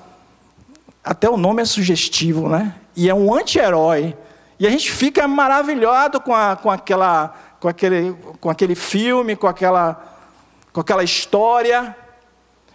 Até 1.04 1.28
o 1.28 1.36
nome 1.36 1.64
é 1.64 1.66
sugestivo, 1.66 2.48
né? 2.48 2.76
E 2.96 3.10
é 3.10 3.16
um 3.16 3.34
anti-herói 3.34 4.16
e 4.60 4.68
a 4.68 4.70
gente 4.70 4.92
fica 4.92 5.28
maravilhado 5.28 6.22
com, 6.22 6.36
a, 6.36 6.56
com, 6.56 6.70
aquela, 6.70 7.34
com, 7.60 7.68
aquele, 7.68 8.16
com 8.40 8.52
aquele 8.52 8.76
filme, 8.76 9.36
com 9.36 9.48
aquela, 9.48 10.00
com 10.72 10.82
aquela 10.82 11.04
história. 11.04 11.98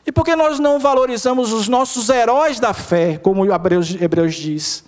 E 0.04 0.10
por 0.10 0.24
que 0.24 0.34
nós 0.34 0.58
não 0.58 0.80
valorizamos 0.80 1.52
os 1.52 1.68
nossos 1.68 2.08
heróis 2.08 2.58
da 2.58 2.74
fé, 2.74 3.16
como 3.16 3.46
Hebreus, 3.46 3.94
Hebreus 3.94 4.34
diz? 4.34 4.84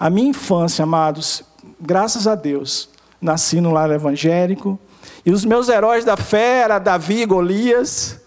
A 0.00 0.08
minha 0.08 0.30
infância, 0.30 0.84
amados, 0.84 1.44
graças 1.80 2.26
a 2.26 2.34
Deus, 2.34 2.88
nasci 3.20 3.60
no 3.60 3.72
lar 3.72 3.90
evangélico, 3.90 4.78
e 5.24 5.30
os 5.30 5.44
meus 5.44 5.68
heróis 5.68 6.04
da 6.04 6.16
fé 6.16 6.62
eram 6.62 6.80
Davi 6.80 7.22
e 7.22 7.26
Golias. 7.26 8.20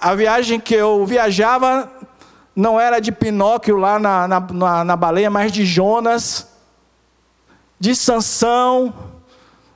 A 0.00 0.14
viagem 0.14 0.58
que 0.58 0.74
eu 0.74 1.04
viajava 1.06 1.90
não 2.54 2.80
era 2.80 3.00
de 3.00 3.12
Pinóquio 3.12 3.76
lá 3.76 3.98
na, 3.98 4.26
na, 4.26 4.40
na, 4.40 4.84
na 4.84 4.96
baleia, 4.96 5.30
mas 5.30 5.52
de 5.52 5.64
Jonas, 5.64 6.48
de 7.78 7.94
Sansão. 7.94 8.94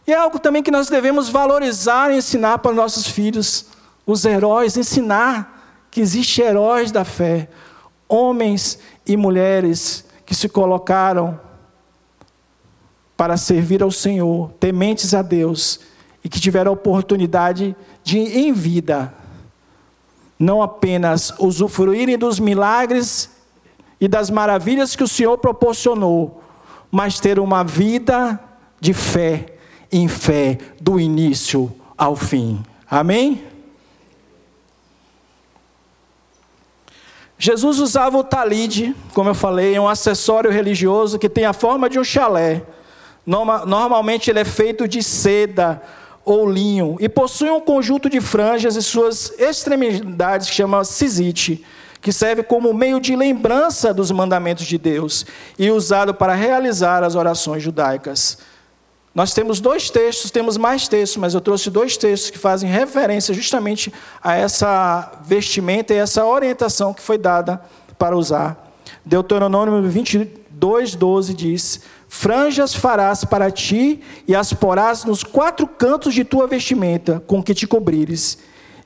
E 0.06 0.12
é 0.12 0.16
algo 0.16 0.38
também 0.38 0.62
que 0.62 0.70
nós 0.70 0.88
devemos 0.88 1.28
valorizar 1.28 2.10
e 2.10 2.16
ensinar 2.16 2.58
para 2.58 2.72
nossos 2.72 3.06
filhos, 3.06 3.66
os 4.06 4.24
heróis, 4.24 4.76
ensinar 4.76 5.86
que 5.90 6.00
existem 6.00 6.44
heróis 6.44 6.90
da 6.90 7.04
fé, 7.04 7.48
homens 8.08 8.78
e 9.06 9.16
mulheres 9.16 10.04
que 10.24 10.34
se 10.34 10.48
colocaram 10.48 11.38
para 13.20 13.36
servir 13.36 13.82
ao 13.82 13.90
Senhor, 13.90 14.50
tementes 14.58 15.12
a 15.12 15.20
Deus, 15.20 15.80
e 16.24 16.28
que 16.30 16.40
tiveram 16.40 16.70
a 16.70 16.72
oportunidade 16.72 17.76
de, 18.02 18.18
em 18.18 18.50
vida, 18.50 19.12
não 20.38 20.62
apenas 20.62 21.30
usufruírem 21.38 22.16
dos 22.16 22.40
milagres 22.40 23.28
e 24.00 24.08
das 24.08 24.30
maravilhas 24.30 24.96
que 24.96 25.04
o 25.04 25.06
Senhor 25.06 25.36
proporcionou, 25.36 26.42
mas 26.90 27.20
ter 27.20 27.38
uma 27.38 27.62
vida 27.62 28.40
de 28.80 28.94
fé 28.94 29.52
em 29.92 30.08
fé, 30.08 30.56
do 30.80 30.98
início 30.98 31.70
ao 31.98 32.16
fim. 32.16 32.64
Amém? 32.90 33.44
Jesus 37.38 37.80
usava 37.80 38.16
o 38.16 38.24
talide, 38.24 38.96
como 39.12 39.28
eu 39.28 39.34
falei, 39.34 39.78
um 39.78 39.86
acessório 39.86 40.50
religioso 40.50 41.18
que 41.18 41.28
tem 41.28 41.44
a 41.44 41.52
forma 41.52 41.90
de 41.90 41.98
um 41.98 42.04
chalé. 42.04 42.64
Normalmente 43.30 44.28
ele 44.28 44.40
é 44.40 44.44
feito 44.44 44.88
de 44.88 45.02
seda 45.04 45.80
ou 46.24 46.50
linho, 46.50 46.96
e 47.00 47.08
possui 47.08 47.48
um 47.48 47.60
conjunto 47.60 48.10
de 48.10 48.20
franjas 48.20 48.76
em 48.76 48.80
suas 48.80 49.32
extremidades 49.38 50.48
que 50.48 50.54
chama 50.54 50.84
cisite, 50.84 51.64
que 52.00 52.12
serve 52.12 52.42
como 52.42 52.74
meio 52.74 53.00
de 53.00 53.14
lembrança 53.14 53.94
dos 53.94 54.10
mandamentos 54.10 54.66
de 54.66 54.76
Deus 54.76 55.24
e 55.58 55.70
usado 55.70 56.12
para 56.12 56.34
realizar 56.34 57.02
as 57.04 57.14
orações 57.14 57.62
judaicas. 57.62 58.38
Nós 59.14 59.32
temos 59.32 59.60
dois 59.60 59.90
textos, 59.90 60.30
temos 60.30 60.56
mais 60.56 60.88
textos, 60.88 61.16
mas 61.16 61.32
eu 61.34 61.40
trouxe 61.40 61.70
dois 61.70 61.96
textos 61.96 62.30
que 62.30 62.38
fazem 62.38 62.68
referência 62.68 63.32
justamente 63.32 63.92
a 64.22 64.34
essa 64.36 65.20
vestimenta 65.24 65.94
e 65.94 65.98
essa 65.98 66.24
orientação 66.24 66.92
que 66.92 67.02
foi 67.02 67.18
dada 67.18 67.60
para 67.98 68.16
usar. 68.16 68.72
Deuteronômio 69.04 69.82
22, 69.82 70.94
12 70.94 71.34
diz: 71.34 71.80
Franjas 72.12 72.74
farás 72.74 73.24
para 73.24 73.52
ti 73.52 74.00
e 74.26 74.34
as 74.34 74.52
porás 74.52 75.04
nos 75.04 75.22
quatro 75.22 75.64
cantos 75.64 76.12
de 76.12 76.24
tua 76.24 76.48
vestimenta, 76.48 77.22
com 77.24 77.40
que 77.40 77.54
te 77.54 77.68
cobrires. 77.68 78.36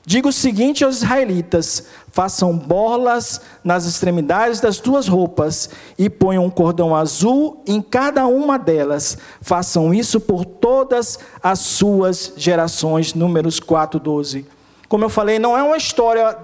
Diga 0.05 0.29
o 0.29 0.31
seguinte 0.31 0.85
aos 0.85 0.97
israelitas: 0.97 1.87
façam 2.11 2.55
borlas 2.55 3.41
nas 3.63 3.87
extremidades 3.87 4.59
das 4.59 4.77
tuas 4.77 5.07
roupas 5.07 5.71
e 5.97 6.07
ponham 6.07 6.45
um 6.45 6.51
cordão 6.51 6.95
azul 6.95 7.63
em 7.65 7.81
cada 7.81 8.27
uma 8.27 8.59
delas. 8.59 9.17
Façam 9.41 9.91
isso 9.91 10.19
por 10.19 10.45
todas 10.45 11.17
as 11.41 11.57
suas 11.57 12.31
gerações. 12.37 13.15
Números 13.15 13.59
4:12. 13.59 14.45
Como 14.87 15.03
eu 15.03 15.09
falei, 15.09 15.39
não 15.39 15.57
é 15.57 15.63
uma 15.63 15.77
história 15.77 16.37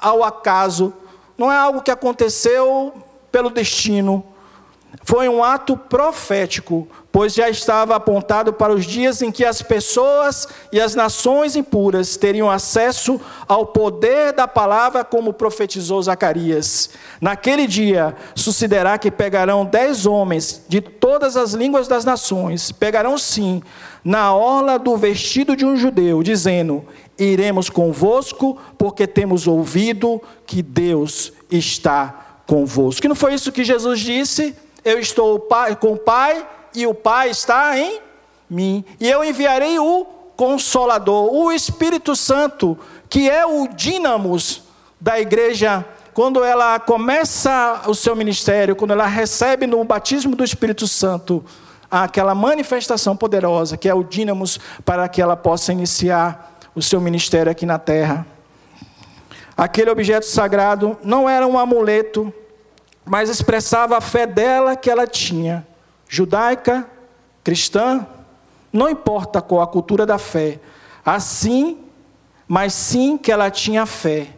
ao 0.00 0.22
acaso, 0.22 0.94
não 1.36 1.50
é 1.50 1.56
algo 1.56 1.82
que 1.82 1.90
aconteceu 1.90 2.94
pelo 3.32 3.50
destino, 3.50 4.24
foi 5.02 5.28
um 5.28 5.42
ato 5.42 5.76
profético, 5.76 6.86
pois 7.10 7.34
já 7.34 7.48
estava 7.48 7.96
apontado 7.96 8.52
para 8.52 8.72
os 8.72 8.84
dias 8.84 9.22
em 9.22 9.30
que 9.30 9.44
as 9.44 9.62
pessoas 9.62 10.46
e 10.72 10.80
as 10.80 10.94
nações 10.94 11.56
impuras 11.56 12.16
teriam 12.16 12.50
acesso 12.50 13.20
ao 13.48 13.66
poder 13.66 14.32
da 14.32 14.46
palavra, 14.46 15.04
como 15.04 15.32
profetizou 15.32 16.02
Zacarias. 16.02 16.90
Naquele 17.20 17.66
dia 17.66 18.14
sucederá 18.34 18.98
que 18.98 19.10
pegarão 19.10 19.64
dez 19.64 20.06
homens 20.06 20.62
de 20.68 20.80
todas 20.80 21.36
as 21.36 21.52
línguas 21.52 21.88
das 21.88 22.04
nações, 22.04 22.70
pegarão 22.70 23.16
sim 23.16 23.62
na 24.04 24.34
orla 24.34 24.78
do 24.78 24.96
vestido 24.96 25.56
de 25.56 25.64
um 25.64 25.76
judeu, 25.76 26.22
dizendo: 26.22 26.84
Iremos 27.18 27.68
convosco, 27.68 28.58
porque 28.78 29.06
temos 29.06 29.46
ouvido 29.46 30.20
que 30.46 30.62
Deus 30.62 31.32
está 31.50 32.42
convosco. 32.46 33.02
Que 33.02 33.08
não 33.08 33.14
foi 33.14 33.34
isso 33.34 33.52
que 33.52 33.64
Jesus 33.64 34.00
disse? 34.00 34.54
Eu 34.84 34.98
estou 34.98 35.48
com 35.80 35.92
o 35.92 35.98
Pai 35.98 36.46
e 36.74 36.86
o 36.86 36.94
Pai 36.94 37.30
está 37.30 37.78
em 37.78 38.00
mim. 38.48 38.84
E 38.98 39.08
eu 39.08 39.22
enviarei 39.24 39.78
o 39.78 40.04
Consolador, 40.36 41.32
o 41.32 41.52
Espírito 41.52 42.16
Santo, 42.16 42.78
que 43.08 43.28
é 43.28 43.44
o 43.44 43.68
dínamos 43.68 44.62
da 45.00 45.20
igreja 45.20 45.84
quando 46.14 46.42
ela 46.42 46.78
começa 46.78 47.82
o 47.86 47.94
seu 47.94 48.16
ministério, 48.16 48.74
quando 48.74 48.92
ela 48.92 49.06
recebe 49.06 49.66
no 49.66 49.82
batismo 49.84 50.34
do 50.34 50.44
Espírito 50.44 50.86
Santo 50.88 51.44
aquela 51.90 52.34
manifestação 52.34 53.16
poderosa, 53.16 53.76
que 53.76 53.88
é 53.88 53.94
o 53.94 54.04
dínamos 54.04 54.58
para 54.84 55.08
que 55.08 55.20
ela 55.20 55.36
possa 55.36 55.72
iniciar 55.72 56.58
o 56.74 56.82
seu 56.82 57.00
ministério 57.00 57.50
aqui 57.50 57.66
na 57.66 57.78
terra. 57.78 58.26
Aquele 59.56 59.90
objeto 59.90 60.24
sagrado 60.24 60.96
não 61.02 61.28
era 61.28 61.46
um 61.46 61.58
amuleto, 61.58 62.32
mas 63.04 63.28
expressava 63.28 63.96
a 63.96 64.00
fé 64.00 64.26
dela 64.26 64.76
que 64.76 64.90
ela 64.90 65.06
tinha, 65.06 65.66
judaica, 66.08 66.88
cristã, 67.42 68.06
não 68.72 68.88
importa 68.88 69.40
qual 69.42 69.62
a 69.62 69.66
cultura 69.66 70.06
da 70.06 70.18
fé, 70.18 70.60
assim, 71.04 71.78
mas 72.46 72.72
sim 72.72 73.16
que 73.16 73.32
ela 73.32 73.50
tinha 73.50 73.86
fé, 73.86 74.28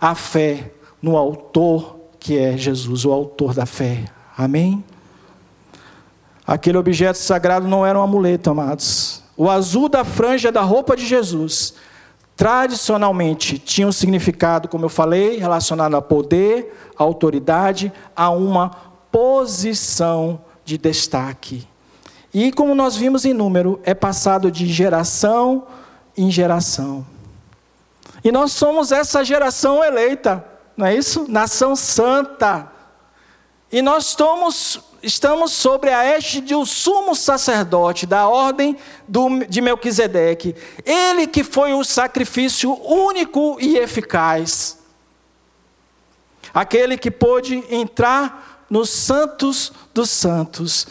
a 0.00 0.14
fé 0.14 0.72
no 1.02 1.16
autor 1.16 1.98
que 2.18 2.38
é 2.38 2.56
Jesus, 2.56 3.04
o 3.04 3.12
autor 3.12 3.54
da 3.54 3.64
fé. 3.64 4.04
Amém? 4.36 4.84
Aquele 6.46 6.76
objeto 6.76 7.16
sagrado 7.16 7.66
não 7.66 7.86
era 7.86 7.98
um 7.98 8.02
amuleto, 8.02 8.50
amados. 8.50 9.22
O 9.36 9.48
azul 9.48 9.88
da 9.88 10.04
franja 10.04 10.52
da 10.52 10.60
roupa 10.60 10.96
de 10.96 11.06
Jesus 11.06 11.74
tradicionalmente 12.40 13.58
tinha 13.58 13.86
um 13.86 13.92
significado, 13.92 14.66
como 14.66 14.86
eu 14.86 14.88
falei, 14.88 15.36
relacionado 15.36 15.94
a 15.94 16.00
poder, 16.00 16.74
a 16.96 17.02
autoridade, 17.02 17.92
a 18.16 18.30
uma 18.30 18.70
posição 19.12 20.40
de 20.64 20.78
destaque. 20.78 21.68
E 22.32 22.50
como 22.50 22.74
nós 22.74 22.96
vimos 22.96 23.26
em 23.26 23.34
número, 23.34 23.78
é 23.84 23.92
passado 23.92 24.50
de 24.50 24.66
geração 24.66 25.66
em 26.16 26.30
geração. 26.30 27.04
E 28.24 28.32
nós 28.32 28.52
somos 28.52 28.90
essa 28.90 29.22
geração 29.22 29.84
eleita, 29.84 30.42
não 30.74 30.86
é 30.86 30.94
isso? 30.94 31.26
Nação 31.28 31.76
santa. 31.76 32.72
E 33.70 33.82
nós 33.82 34.06
somos 34.06 34.80
estamos 35.02 35.52
sobre 35.52 35.90
a 35.90 36.16
este 36.16 36.40
de 36.40 36.54
um 36.54 36.64
sumo 36.64 37.14
sacerdote 37.14 38.06
da 38.06 38.28
ordem 38.28 38.76
do, 39.06 39.44
de 39.48 39.60
Melquisedeque. 39.60 40.54
Ele 40.84 41.26
que 41.26 41.42
foi 41.42 41.72
o 41.72 41.84
sacrifício 41.84 42.72
único 42.84 43.56
e 43.60 43.76
eficaz. 43.78 44.78
Aquele 46.52 46.98
que 46.98 47.10
pôde 47.10 47.62
entrar 47.70 48.66
nos 48.68 48.90
santos 48.90 49.72
dos 49.92 50.10
santos 50.10 50.86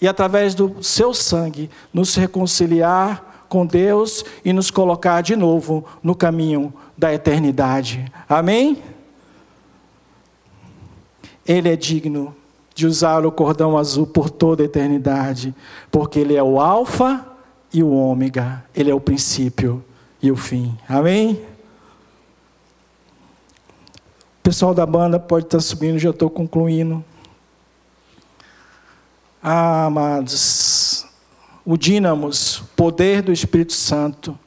e 0.00 0.08
através 0.08 0.54
do 0.54 0.82
seu 0.82 1.14
sangue 1.14 1.70
nos 1.92 2.14
reconciliar 2.14 3.46
com 3.48 3.64
Deus 3.64 4.24
e 4.44 4.52
nos 4.52 4.70
colocar 4.70 5.20
de 5.20 5.36
novo 5.36 5.84
no 6.02 6.14
caminho 6.14 6.72
da 6.96 7.12
eternidade. 7.12 8.10
Amém? 8.28 8.82
Ele 11.46 11.68
é 11.68 11.76
digno 11.76 12.34
de 12.74 12.86
usar 12.86 13.24
o 13.24 13.30
cordão 13.30 13.78
azul 13.78 14.06
por 14.06 14.28
toda 14.28 14.62
a 14.62 14.66
eternidade, 14.66 15.54
porque 15.90 16.18
Ele 16.18 16.34
é 16.34 16.42
o 16.42 16.60
Alfa 16.60 17.24
e 17.72 17.82
o 17.82 17.90
Ômega, 17.90 18.64
Ele 18.74 18.90
é 18.90 18.94
o 18.94 19.00
princípio 19.00 19.84
e 20.20 20.30
o 20.30 20.36
fim. 20.36 20.76
Amém? 20.88 21.40
O 24.40 24.42
pessoal 24.42 24.74
da 24.74 24.84
banda 24.84 25.18
pode 25.20 25.46
estar 25.46 25.60
subindo, 25.60 25.98
já 25.98 26.10
estou 26.10 26.28
concluindo. 26.28 27.04
Ah, 29.42 29.84
amados, 29.84 31.06
o 31.64 31.76
dínamos, 31.76 32.62
poder 32.74 33.22
do 33.22 33.32
Espírito 33.32 33.72
Santo. 33.72 34.38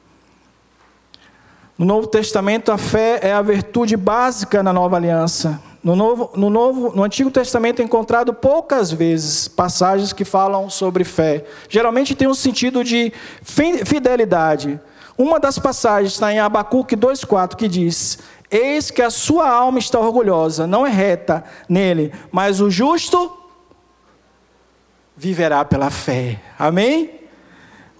No 1.78 1.86
Novo 1.86 2.08
Testamento, 2.08 2.72
a 2.72 2.76
fé 2.76 3.20
é 3.22 3.32
a 3.32 3.40
virtude 3.40 3.96
básica 3.96 4.62
na 4.62 4.72
nova 4.72 4.96
aliança. 4.96 5.62
No, 5.82 5.94
novo, 5.94 6.30
no, 6.34 6.50
novo, 6.50 6.92
no 6.94 7.04
Antigo 7.04 7.30
Testamento 7.30 7.80
é 7.80 7.84
encontrado 7.84 8.34
poucas 8.34 8.90
vezes 8.90 9.46
passagens 9.46 10.12
que 10.12 10.24
falam 10.24 10.68
sobre 10.68 11.04
fé. 11.04 11.44
Geralmente 11.68 12.16
tem 12.16 12.26
um 12.26 12.34
sentido 12.34 12.82
de 12.82 13.12
fidelidade. 13.42 14.80
Uma 15.16 15.38
das 15.38 15.58
passagens 15.58 16.14
está 16.14 16.32
em 16.32 16.40
Abacuque 16.40 16.96
2,4 16.96 17.54
que 17.54 17.68
diz: 17.68 18.18
Eis 18.50 18.90
que 18.90 19.02
a 19.02 19.10
sua 19.10 19.48
alma 19.48 19.78
está 19.78 20.00
orgulhosa, 20.00 20.66
não 20.66 20.86
é 20.86 20.90
reta 20.90 21.44
nele, 21.68 22.12
mas 22.32 22.60
o 22.60 22.70
justo 22.70 23.36
viverá 25.16 25.64
pela 25.64 25.90
fé. 25.90 26.40
Amém? 26.58 27.18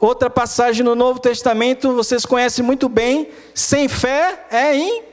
Outra 0.00 0.30
passagem 0.30 0.84
no 0.84 0.94
Novo 0.94 1.20
Testamento, 1.20 1.92
vocês 1.92 2.24
conhecem 2.26 2.64
muito 2.64 2.88
bem: 2.88 3.28
sem 3.54 3.88
fé 3.88 4.46
é 4.50 4.76
impossível 4.76 5.07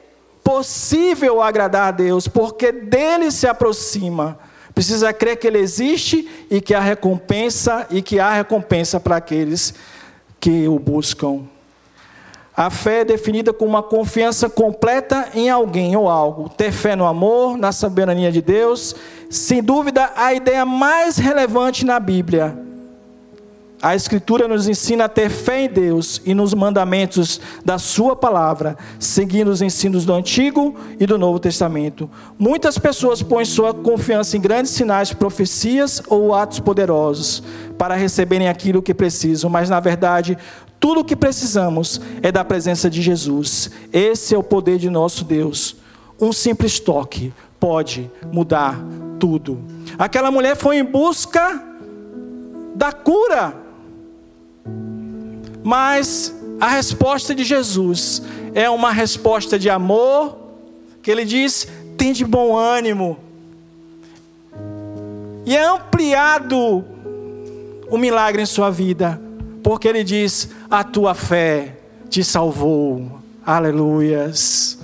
possível 0.46 1.42
agradar 1.42 1.88
a 1.88 1.92
Deus, 1.92 2.28
porque 2.28 2.72
dele 2.72 3.32
se 3.32 3.48
aproxima. 3.48 4.38
Precisa 4.76 5.12
crer 5.12 5.38
que 5.38 5.48
ele 5.48 5.58
existe 5.58 6.30
e 6.52 6.62
que 6.62 6.76
há 6.76 6.80
recompensa 6.80 7.88
e 7.90 8.00
que 8.00 8.20
há 8.20 8.32
recompensa 8.32 9.00
para 9.00 9.16
aqueles 9.16 9.74
que 10.40 10.68
o 10.68 10.78
buscam. 10.78 11.48
A 12.56 12.70
fé 12.70 13.02
é 13.02 13.06
definida 13.06 13.52
como 13.52 13.72
uma 13.72 13.82
confiança 13.82 14.48
completa 14.48 15.30
em 15.34 15.50
alguém 15.50 15.96
ou 15.98 16.08
algo. 16.08 16.48
Ter 16.48 16.72
fé 16.72 16.96
no 16.96 17.06
amor, 17.06 17.58
na 17.58 17.72
soberania 17.72 18.32
de 18.32 18.42
Deus, 18.42 18.96
sem 19.30 19.64
dúvida 19.64 20.12
a 20.16 20.34
ideia 20.34 20.64
mais 20.64 21.18
relevante 21.18 21.84
na 21.84 22.00
Bíblia. 22.00 22.65
A 23.82 23.96
Escritura 23.96 24.48
nos 24.48 24.68
ensina 24.68 25.06
a 25.06 25.10
ter 25.10 25.30
fé 25.30 25.66
em 25.66 25.70
Deus 25.70 26.22
e 26.26 26.34
nos 26.34 26.54
mandamentos 26.54 27.42
da 27.64 27.78
Sua 27.78 28.16
palavra, 28.16 28.78
seguindo 28.98 29.50
os 29.50 29.62
ensinos 29.62 30.06
do 30.06 30.14
Antigo 30.14 30.76
e 31.00 31.06
do 31.06 31.18
Novo 31.18 31.40
Testamento. 31.40 32.10
Muitas 32.40 32.78
pessoas 32.78 33.22
põem 33.22 33.46
sua 33.46 33.74
confiança 33.74 34.38
em 34.38 34.42
grandes 34.42 34.72
sinais, 34.72 35.14
profecias 35.14 36.02
ou 36.08 36.34
atos 36.34 36.60
poderosos 36.60 37.44
para 37.78 37.96
receberem 37.96 38.48
aquilo 38.48 38.82
que 38.82 38.94
precisam, 38.94 39.50
mas 39.50 39.70
na 39.70 39.80
verdade, 39.80 40.38
tudo 40.80 41.02
o 41.02 41.06
que 41.06 41.16
precisamos 41.16 42.00
é 42.24 42.32
da 42.32 42.46
presença 42.46 42.90
de 42.90 43.02
Jesus. 43.02 43.70
Esse 43.92 44.34
é 44.34 44.38
o 44.38 44.44
poder 44.44 44.78
de 44.78 44.90
nosso 44.90 45.26
Deus. 45.26 45.76
Um 46.20 46.32
simples 46.32 46.80
toque 46.80 47.34
pode 47.60 48.10
mudar 48.32 48.80
tudo. 49.20 49.60
Aquela 49.98 50.32
mulher 50.32 50.56
foi 50.56 50.78
em 50.78 50.84
busca 50.84 51.62
da 52.76 52.92
cura 52.92 53.65
mas 55.64 56.34
a 56.60 56.70
resposta 56.70 57.34
de 57.34 57.44
Jesus 57.44 58.22
é 58.54 58.70
uma 58.70 58.92
resposta 58.92 59.58
de 59.58 59.70
amor, 59.70 60.38
que 61.02 61.10
ele 61.10 61.26
diz: 61.26 61.68
tem 61.98 62.14
de 62.14 62.24
bom 62.24 62.56
ânimo. 62.56 63.18
E 65.46 65.56
é 65.56 65.64
ampliado 65.64 66.86
o 67.90 67.98
milagre 67.98 68.42
em 68.42 68.46
sua 68.46 68.70
vida, 68.70 69.20
porque 69.64 69.88
ele 69.88 70.04
diz: 70.04 70.50
a 70.70 70.84
tua 70.84 71.14
fé 71.14 71.78
te 72.10 72.24
salvou. 72.24 73.20
Aleluias. 73.46 74.78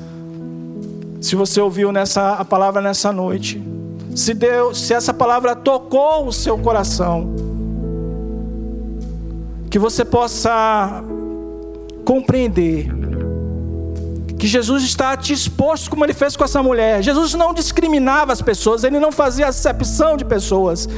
Se 1.21 1.36
você 1.36 1.61
ouviu 1.61 1.91
nessa 1.91 2.34
a 2.34 2.45
palavra 2.45 2.82
nessa 2.82 3.11
noite, 3.11 3.61
se 4.15 4.34
Deus, 4.34 4.79
se 4.79 4.93
essa 4.93 5.13
palavra 5.13 5.55
tocou 5.55 6.27
o 6.27 6.34
seu 6.34 6.57
coração, 6.57 7.51
que 9.72 9.80
você 9.80 10.03
possa 10.03 11.01
compreender 12.03 12.91
que 14.38 14.45
Jesus 14.45 14.84
está 14.84 15.15
disposto, 15.15 15.89
como 15.89 16.03
ele 16.03 16.13
fez 16.13 16.36
com 16.36 16.43
essa 16.43 16.61
mulher. 16.61 17.01
Jesus 17.01 17.34
não 17.36 17.53
discriminava 17.53 18.34
as 18.34 18.41
pessoas, 18.41 18.84
ele 18.84 18.99
não 18.99 19.11
fazia 19.11 19.47
acepção 19.47 20.17
de 20.17 20.26
pessoas. 20.26 20.89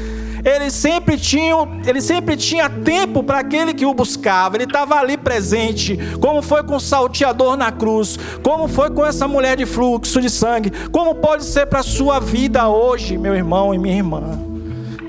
Ele 0.44 0.72
sempre 0.72 1.18
tinha, 1.18 1.54
ele 1.86 2.02
sempre 2.02 2.36
tinha 2.36 2.70
tempo 2.70 3.22
para 3.22 3.40
aquele 3.40 3.74
que 3.74 3.86
o 3.86 3.94
buscava. 3.94 4.58
Ele 4.58 4.64
estava 4.64 4.96
ali 4.96 5.18
presente, 5.18 6.00
como 6.20 6.42
foi 6.42 6.64
com 6.64 6.78
o 6.78 6.80
salteador 6.80 7.56
na 7.56 7.72
cruz, 7.72 8.18
como 8.42 8.68
foi 8.68 8.90
com 8.90 9.06
essa 9.06 9.28
mulher 9.28 9.56
de 9.56 9.66
fluxo 9.66 10.20
de 10.20 10.30
sangue, 10.30 10.72
como 10.90 11.16
pode 11.16 11.46
ser 11.46 11.68
para 11.68 11.82
a 11.82 11.84
sua 11.84 12.20
vida 12.20 12.68
hoje, 12.68 13.18
meu 13.18 13.36
irmão 13.36 13.74
e 13.74 13.78
minha 13.78 13.96
irmã. 13.96 14.53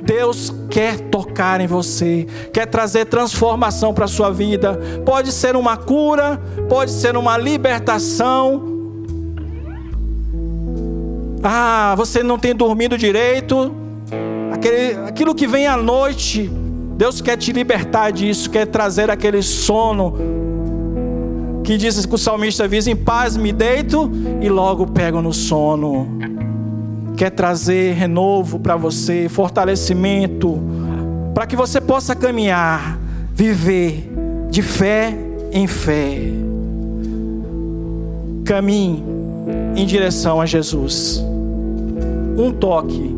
Deus 0.04 0.52
quer 0.70 1.00
tocar 1.00 1.60
em 1.60 1.66
você, 1.66 2.26
quer 2.52 2.66
trazer 2.66 3.06
transformação 3.06 3.94
para 3.94 4.04
a 4.04 4.08
sua 4.08 4.30
vida. 4.30 4.78
Pode 5.04 5.32
ser 5.32 5.56
uma 5.56 5.76
cura, 5.76 6.40
pode 6.68 6.90
ser 6.90 7.16
uma 7.16 7.38
libertação. 7.38 8.62
Ah, 11.42 11.94
você 11.96 12.22
não 12.22 12.38
tem 12.38 12.54
dormido 12.54 12.98
direito. 12.98 13.74
Aquele, 14.52 14.98
aquilo 15.06 15.34
que 15.34 15.46
vem 15.46 15.66
à 15.66 15.76
noite, 15.76 16.50
Deus 16.96 17.20
quer 17.20 17.36
te 17.36 17.52
libertar 17.52 18.12
disso, 18.12 18.50
quer 18.50 18.66
trazer 18.66 19.10
aquele 19.10 19.42
sono 19.42 20.14
que 21.64 21.78
diz 21.78 22.04
que 22.04 22.14
o 22.14 22.18
salmista 22.18 22.68
diz: 22.68 22.86
em 22.86 22.94
paz 22.94 23.36
me 23.36 23.52
deito 23.52 24.10
e 24.40 24.48
logo 24.50 24.86
pego 24.86 25.22
no 25.22 25.32
sono 25.32 26.06
quer 27.16 27.30
trazer 27.30 27.94
renovo 27.94 28.58
para 28.58 28.76
você, 28.76 29.28
fortalecimento, 29.28 30.60
para 31.34 31.46
que 31.46 31.56
você 31.56 31.80
possa 31.80 32.14
caminhar, 32.14 32.98
viver 33.32 34.10
de 34.50 34.62
fé 34.62 35.16
em 35.52 35.66
fé. 35.66 36.20
Caminhe 38.44 39.02
em 39.76 39.86
direção 39.86 40.40
a 40.40 40.46
Jesus. 40.46 41.24
Um 42.36 42.52
toque 42.52 43.14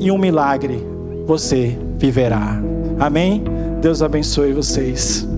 e 0.00 0.10
um 0.10 0.18
milagre 0.18 0.84
você 1.26 1.78
viverá. 1.98 2.60
Amém? 2.98 3.44
Deus 3.80 4.02
abençoe 4.02 4.52
vocês. 4.52 5.29